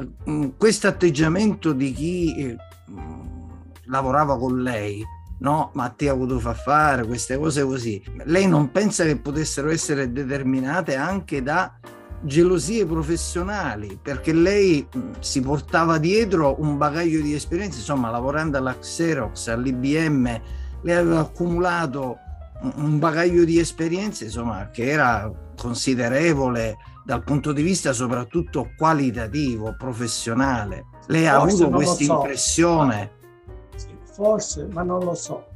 questo 0.57 0.87
atteggiamento 0.87 1.72
di 1.72 1.92
chi 1.92 2.37
eh, 2.37 2.57
lavorava 3.87 4.38
con 4.38 4.62
lei, 4.62 5.02
no? 5.44 5.70
Ma 5.74 5.90
ti 5.90 6.09
ha 6.09 6.12
avuto 6.12 6.40
far 6.40 6.57
fare 6.57 7.07
queste 7.07 7.37
cose 7.37 7.62
così, 7.64 8.02
lei 8.24 8.48
non 8.48 8.72
pensa 8.72 9.04
che 9.04 9.18
potessero 9.18 9.70
essere 9.70 10.11
determinate 10.11 10.96
anche 10.96 11.42
da 11.42 11.70
gelosie 12.22 12.87
professionali, 12.87 13.98
perché 14.00 14.33
lei 14.33 14.88
si 15.20 15.42
portava 15.42 15.98
dietro 15.98 16.57
un 16.59 16.78
bagaglio 16.78 17.20
di 17.20 17.35
esperienze, 17.35 17.80
insomma, 17.80 18.09
lavorando 18.11 18.57
alla 18.57 18.76
Xerox, 18.78 19.48
all'IBM, 19.48 20.40
lei 20.80 20.96
aveva 20.96 21.20
accumulato 21.20 22.16
un 22.76 22.98
bagaglio 22.98 23.44
di 23.44 23.59
esperienze 23.59 24.24
insomma, 24.24 24.70
che 24.70 24.88
era 24.88 25.30
considerevole 25.54 26.76
dal 27.04 27.22
punto 27.22 27.52
di 27.52 27.62
vista 27.62 27.92
soprattutto 27.92 28.70
qualitativo, 28.78 29.74
professionale. 29.76 30.87
Lei 31.09 31.26
ha 31.26 31.38
avuto 31.38 31.68
questa 31.68 32.04
so. 32.04 32.14
impressione? 32.14 33.11
Forse, 34.14 34.68
ma 34.70 34.85
non 34.85 35.03
lo 35.03 35.14
so. 35.14 35.46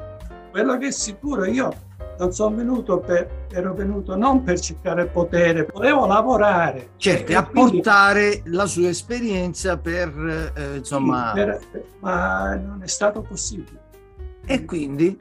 Quello 0.51 0.77
che 0.79 0.89
è 0.89 0.91
sicuro, 0.91 1.45
io 1.45 1.73
non 2.19 2.33
sono 2.33 2.57
venuto 2.57 2.99
per, 2.99 3.47
ero 3.53 3.73
venuto 3.73 4.17
non 4.17 4.43
per 4.43 4.59
cercare 4.59 5.07
potere, 5.07 5.65
volevo 5.73 6.07
lavorare. 6.07 6.91
Certo, 6.97 7.37
apportare 7.37 8.41
quindi, 8.41 8.57
la 8.57 8.67
sua 8.67 8.89
esperienza 8.89 9.79
per, 9.79 10.53
eh, 10.57 10.77
insomma... 10.79 11.31
Per, 11.33 11.61
ma 12.01 12.57
non 12.57 12.83
è 12.83 12.89
stato 12.89 13.23
possibile. 13.23 13.81
E 14.45 14.65
quindi 14.65 15.17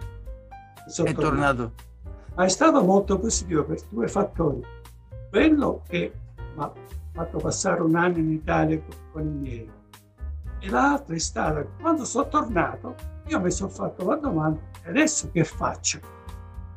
è 1.03 1.13
tornato. 1.13 1.73
Ma 2.33 2.43
è 2.43 2.49
stato 2.49 2.83
molto 2.83 3.19
positivo 3.19 3.65
per 3.65 3.79
due 3.89 4.07
fattori. 4.07 4.63
Quello 5.29 5.83
che 5.87 6.11
mi 6.55 6.63
ha 6.63 6.71
fatto 7.13 7.37
passare 7.37 7.81
un 7.81 7.95
anno 7.95 8.17
in 8.17 8.31
Italia 8.31 8.81
con 9.11 9.21
i 9.21 9.29
miei. 9.29 9.76
E 10.59 10.69
l'altro 10.69 11.15
è 11.15 11.19
stato, 11.19 11.71
quando 11.79 12.05
sono 12.05 12.27
tornato, 12.27 12.95
io 13.27 13.39
mi 13.39 13.51
sono 13.51 13.69
fatto 13.69 14.05
la 14.05 14.15
domanda, 14.15 14.59
adesso 14.85 15.29
che 15.31 15.43
faccio? 15.43 15.99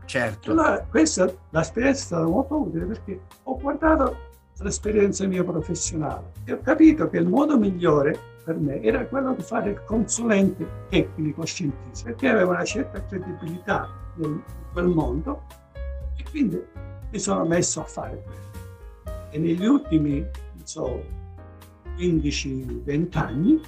Certo. 0.05 0.51
Allora, 0.51 0.85
questa, 0.89 1.33
l'esperienza 1.51 2.01
è 2.01 2.05
stata 2.05 2.27
molto 2.27 2.57
utile 2.57 2.85
perché 2.85 3.21
ho 3.45 3.57
guardato 3.57 4.29
l'esperienza 4.59 5.27
mia 5.27 5.45
professionale 5.45 6.33
e 6.45 6.53
ho 6.53 6.61
capito 6.61 7.09
che 7.09 7.19
il 7.19 7.27
modo 7.27 7.57
migliore 7.57 8.19
per 8.45 8.57
me 8.57 8.83
era 8.83 9.07
quello 9.07 9.35
di 9.35 9.43
fare 9.43 9.71
il 9.71 9.85
consulente 9.85 10.67
tecnico 10.89 11.45
scientifico, 11.45 12.09
perché 12.09 12.29
avevo 12.29 12.51
una 12.51 12.65
certa 12.65 13.05
credibilità 13.07 13.89
in 14.17 14.43
quel 14.73 14.87
mondo 14.87 15.45
e 16.17 16.25
quindi 16.29 16.63
mi 17.11 17.19
sono 17.19 17.45
messo 17.45 17.81
a 17.81 17.85
fare 17.85 18.23
quello. 18.23 19.29
E 19.31 19.39
negli 19.39 19.65
ultimi, 19.65 20.27
so, 20.65 21.03
15-20 21.97 23.19
anni 23.19 23.61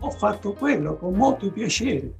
ho 0.00 0.10
fatto 0.10 0.52
quello 0.52 0.96
con 0.96 1.14
molto 1.14 1.50
piacere, 1.50 2.12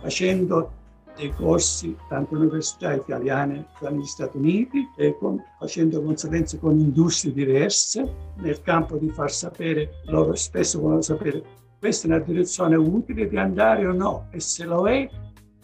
facendo 0.00 0.82
dei 1.16 1.32
corsi 1.32 1.96
tanto 2.08 2.34
università 2.34 2.92
italiane 2.92 3.66
quanto 3.78 3.98
negli 3.98 4.06
Stati 4.06 4.36
Uniti, 4.36 4.88
e 4.96 5.16
con, 5.18 5.42
facendo 5.58 6.02
consulenze 6.02 6.58
con 6.58 6.78
industrie 6.78 7.32
diverse 7.32 8.32
nel 8.36 8.60
campo 8.62 8.96
di 8.96 9.08
far 9.10 9.30
sapere, 9.30 10.00
loro 10.06 10.34
spesso 10.34 10.80
vogliono 10.80 11.02
sapere. 11.02 11.42
Questa 11.78 12.06
è 12.06 12.10
una 12.10 12.18
direzione 12.20 12.76
utile 12.76 13.28
di 13.28 13.36
andare 13.36 13.86
o 13.86 13.92
no 13.92 14.26
e 14.30 14.40
se 14.40 14.64
lo 14.64 14.88
è 14.88 15.08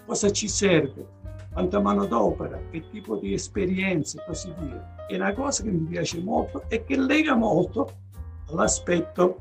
cosa 0.05 0.31
ci 0.31 0.49
serve, 0.49 1.07
quanta 1.53 1.81
manodopera, 1.81 2.61
che 2.71 2.85
tipo 2.91 3.17
di 3.17 3.33
esperienze? 3.33 4.19
E 4.19 4.25
così 4.27 4.53
via. 4.59 5.07
È 5.09 5.15
una 5.17 5.33
cosa 5.33 5.63
che 5.63 5.71
mi 5.71 5.87
piace 5.89 6.21
molto 6.21 6.65
e 6.69 6.85
che 6.85 6.97
lega 6.97 7.35
molto 7.35 8.09
all'aspetto 8.51 9.39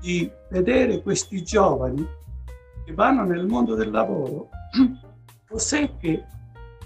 di 0.00 0.30
vedere 0.50 1.02
questi 1.02 1.42
giovani 1.42 2.06
che 2.84 2.92
vanno 2.92 3.24
nel 3.24 3.46
mondo 3.46 3.74
del 3.74 3.90
lavoro 3.90 4.48
cos'è 5.48 5.96
che 5.98 6.24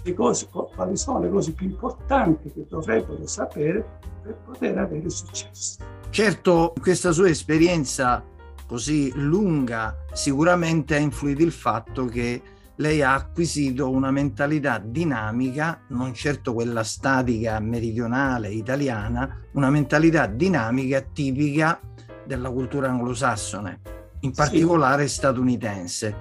le 0.03 0.13
cose, 0.13 0.47
quali 0.47 0.95
sono 0.95 1.19
le 1.19 1.29
cose 1.29 1.51
più 1.51 1.67
importanti 1.67 2.51
che 2.51 2.65
dovrebbero 2.69 3.25
sapere 3.27 3.99
per 4.21 4.35
poter 4.45 4.77
avere 4.77 5.09
successo. 5.09 5.83
Certo, 6.09 6.73
questa 6.79 7.11
sua 7.11 7.29
esperienza 7.29 8.23
così 8.65 9.11
lunga 9.15 9.95
sicuramente 10.13 10.95
ha 10.95 10.99
influito 10.99 11.41
il 11.41 11.51
fatto 11.51 12.05
che 12.05 12.41
lei 12.77 13.01
ha 13.01 13.13
acquisito 13.13 13.89
una 13.89 14.11
mentalità 14.11 14.79
dinamica, 14.83 15.81
non 15.89 16.13
certo 16.13 16.53
quella 16.53 16.83
statica 16.83 17.59
meridionale 17.59 18.49
italiana, 18.49 19.41
una 19.53 19.69
mentalità 19.69 20.27
dinamica 20.27 21.01
tipica 21.01 21.79
della 22.25 22.51
cultura 22.51 22.89
anglosassone, 22.89 23.79
in 24.21 24.31
particolare 24.31 25.07
sì. 25.07 25.15
statunitense. 25.15 26.15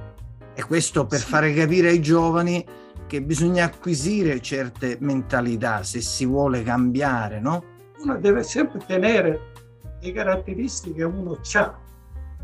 E 0.55 0.65
questo 0.65 1.07
per 1.07 1.19
sì. 1.19 1.27
fare 1.27 1.53
capire 1.53 1.89
ai 1.89 2.01
giovani 2.01 2.65
che 3.07 3.23
bisogna 3.23 3.65
acquisire 3.65 4.41
certe 4.41 4.97
mentalità 5.01 5.83
se 5.83 6.01
si 6.01 6.25
vuole 6.25 6.63
cambiare, 6.63 7.39
no? 7.39 7.63
Uno 7.99 8.19
deve 8.19 8.43
sempre 8.43 8.81
tenere 8.87 9.53
le 10.01 10.13
caratteristiche 10.13 10.97
che 10.97 11.05
uno 11.05 11.33
ha, 11.33 11.39
certo. 11.43 11.79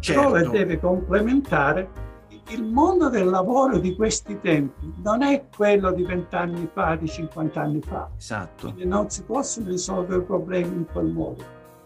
però 0.01 0.33
le 0.33 0.49
deve 0.51 0.79
complementare. 0.79 2.11
Il 2.49 2.65
mondo 2.65 3.09
del 3.09 3.29
lavoro 3.29 3.79
di 3.79 3.95
questi 3.95 4.39
tempi 4.41 4.93
non 5.03 5.23
è 5.23 5.45
quello 5.57 5.93
di 5.93 6.03
vent'anni 6.03 6.69
fa, 6.73 6.97
di 6.97 7.09
50 7.09 7.61
anni 7.61 7.81
fa. 7.81 8.11
Esatto. 8.17 8.67
Quindi 8.67 8.87
non 8.87 9.09
si 9.11 9.23
possono 9.23 9.69
risolvere 9.69 10.21
i 10.21 10.25
problemi 10.25 10.77
in 10.77 10.87
quel 10.87 11.07
modo. 11.07 11.45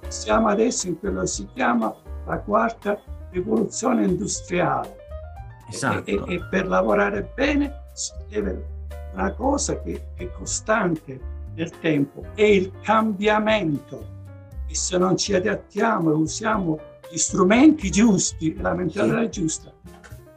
Siamo 0.09 0.49
adesso 0.49 0.89
in 0.89 0.99
quello 0.99 1.21
che 1.21 1.27
si 1.27 1.47
chiama 1.53 1.95
la 2.27 2.39
quarta 2.41 2.99
rivoluzione 3.31 4.05
industriale. 4.05 4.97
Esatto. 5.69 6.05
E, 6.05 6.23
e, 6.27 6.43
per 6.49 6.67
lavorare 6.67 7.31
bene 7.35 7.85
si 7.93 8.13
deve 8.29 8.75
una 9.13 9.33
cosa 9.33 9.81
che 9.81 10.09
è 10.15 10.31
costante 10.31 11.19
nel 11.55 11.71
tempo, 11.79 12.23
è 12.35 12.43
il 12.43 12.73
cambiamento. 12.83 14.15
E 14.69 14.75
se 14.75 14.99
non 14.99 15.17
ci 15.17 15.35
adattiamo 15.35 16.11
e 16.11 16.15
usiamo 16.15 16.79
gli 17.11 17.17
strumenti 17.17 17.91
giusti, 17.91 18.57
la 18.61 18.75
mentalità 18.75 19.23
sì. 19.23 19.41
giusta, 19.41 19.73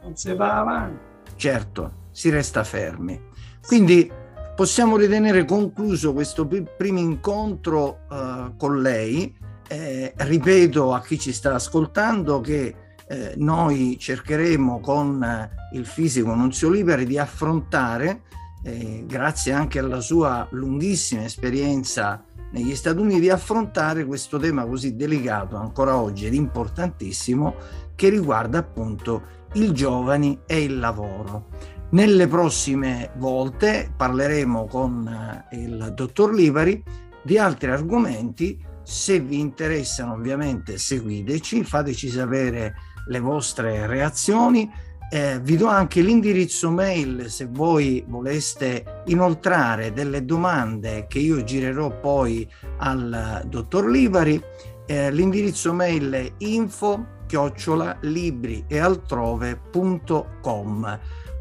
non 0.02 0.16
si 0.16 0.34
va 0.34 0.58
avanti. 0.58 0.98
Certo, 1.36 1.92
si 2.10 2.30
resta 2.30 2.64
fermi. 2.64 3.20
Quindi 3.66 4.10
possiamo 4.54 4.96
ritenere 4.96 5.44
concluso 5.44 6.12
questo 6.12 6.46
primo 6.46 6.98
incontro 6.98 8.00
uh, 8.08 8.56
con 8.56 8.80
lei. 8.80 9.36
Eh, 9.68 10.12
ripeto 10.16 10.92
a 10.92 11.00
chi 11.00 11.18
ci 11.18 11.32
sta 11.32 11.54
ascoltando 11.54 12.40
che 12.40 12.74
eh, 13.10 13.34
noi 13.36 13.96
cercheremo 13.98 14.78
con 14.78 15.22
eh, 15.22 15.50
il 15.72 15.84
fisico 15.84 16.32
Nunzio 16.32 16.70
Liberi 16.70 17.06
di 17.06 17.18
affrontare, 17.18 18.22
eh, 18.62 19.04
grazie 19.04 19.52
anche 19.52 19.80
alla 19.80 20.00
sua 20.00 20.46
lunghissima 20.50 21.24
esperienza 21.24 22.24
negli 22.52 22.74
Stati 22.76 22.98
Uniti, 22.98 23.20
di 23.20 23.30
affrontare 23.30 24.04
questo 24.04 24.38
tema 24.38 24.64
così 24.64 24.94
delicato 24.94 25.56
ancora 25.56 25.96
oggi 25.96 26.26
ed 26.26 26.34
importantissimo 26.34 27.54
che 27.96 28.10
riguarda 28.10 28.58
appunto 28.58 29.22
i 29.54 29.72
giovani 29.72 30.40
e 30.46 30.62
il 30.62 30.78
lavoro. 30.78 31.48
Nelle 31.90 32.28
prossime 32.28 33.10
volte 33.16 33.92
parleremo 33.96 34.66
con 34.66 35.08
eh, 35.50 35.56
il 35.56 35.92
dottor 35.94 36.32
Libari 36.32 36.82
di 37.22 37.36
altri 37.36 37.70
argomenti. 37.70 38.58
Se 38.84 39.18
vi 39.18 39.40
interessano 39.40 40.12
ovviamente 40.14 40.78
seguiteci, 40.78 41.64
fateci 41.64 42.08
sapere 42.08 42.74
le 43.08 43.18
vostre 43.18 43.86
reazioni. 43.86 44.70
Eh, 45.12 45.40
vi 45.40 45.56
do 45.56 45.66
anche 45.66 46.00
l'indirizzo 46.00 46.70
mail 46.70 47.28
se 47.28 47.48
voi 47.50 48.04
voleste 48.06 49.02
inoltrare 49.06 49.92
delle 49.92 50.24
domande 50.24 51.06
che 51.08 51.18
io 51.18 51.42
girerò 51.42 51.98
poi 51.98 52.48
al 52.78 53.42
dottor 53.48 53.90
Livari. 53.90 54.40
Eh, 54.86 55.10
l'indirizzo 55.10 55.72
mail 55.72 56.12
è 56.12 56.32
info 56.38 57.18
chiocciola 57.30 57.98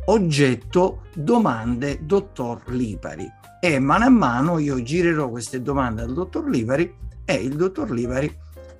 oggetto 0.05 1.01
domande 1.15 1.99
dottor 2.05 2.61
Lipari 2.67 3.27
e 3.59 3.79
mano 3.79 4.05
a 4.05 4.09
mano 4.09 4.59
io 4.59 4.83
girerò 4.83 5.29
queste 5.29 5.63
domande 5.63 6.03
al 6.03 6.13
dottor 6.13 6.47
Livari 6.47 6.93
e 7.25 7.33
il 7.33 7.55
dottor 7.55 7.89
Livari 7.89 8.31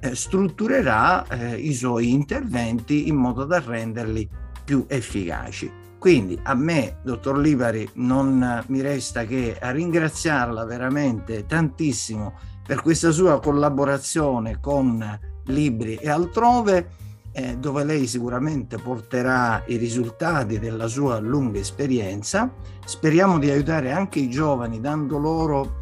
eh, 0.02 0.14
strutturerà 0.14 1.26
eh, 1.28 1.56
i 1.56 1.74
suoi 1.74 2.12
interventi 2.12 3.08
in 3.08 3.16
modo 3.16 3.44
da 3.44 3.60
renderli 3.60 4.30
più 4.64 4.86
efficaci. 4.88 5.72
Quindi 5.98 6.40
a 6.44 6.54
me, 6.54 7.00
dottor 7.04 7.40
Livari, 7.40 7.90
non 7.96 8.64
mi 8.68 8.82
resta 8.82 9.26
che 9.26 9.58
a 9.60 9.72
ringraziarla 9.72 10.64
veramente 10.64 11.46
tantissimo 11.48 12.34
per 12.66 12.84
questa 12.84 13.10
sua 13.10 13.40
collaborazione 13.40 14.60
con 14.60 15.20
Libri 15.50 15.96
e 15.96 16.10
altrove, 16.10 16.90
eh, 17.32 17.58
dove 17.58 17.84
lei 17.84 18.08
sicuramente 18.08 18.78
porterà 18.78 19.64
i 19.68 19.78
risultati 19.78 20.60
della 20.60 20.88
sua 20.88 21.20
lunga 21.20 21.60
esperienza. 21.60 22.52
Speriamo 22.86 23.38
di 23.38 23.50
aiutare 23.50 23.92
anche 23.92 24.20
i 24.20 24.30
giovani 24.30 24.80
dando 24.80 25.18
loro 25.18 25.78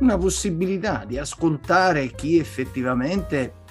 una 0.00 0.18
possibilità 0.18 1.04
di 1.06 1.16
ascoltare 1.16 2.10
chi 2.10 2.38
effettivamente 2.38 3.64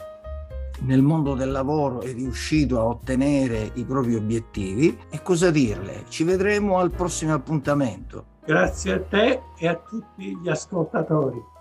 nel 0.81 1.01
mondo 1.01 1.35
del 1.35 1.51
lavoro 1.51 2.01
è 2.01 2.11
riuscito 2.11 2.79
a 2.79 2.85
ottenere 2.85 3.71
i 3.75 3.85
propri 3.85 4.15
obiettivi 4.15 4.97
e 5.09 5.21
cosa 5.21 5.51
dirle? 5.51 6.05
Ci 6.09 6.23
vedremo 6.23 6.79
al 6.79 6.91
prossimo 6.91 7.33
appuntamento. 7.33 8.33
Grazie 8.45 8.93
a 8.93 9.01
te 9.01 9.41
e 9.57 9.67
a 9.67 9.75
tutti 9.75 10.38
gli 10.38 10.49
ascoltatori. 10.49 11.53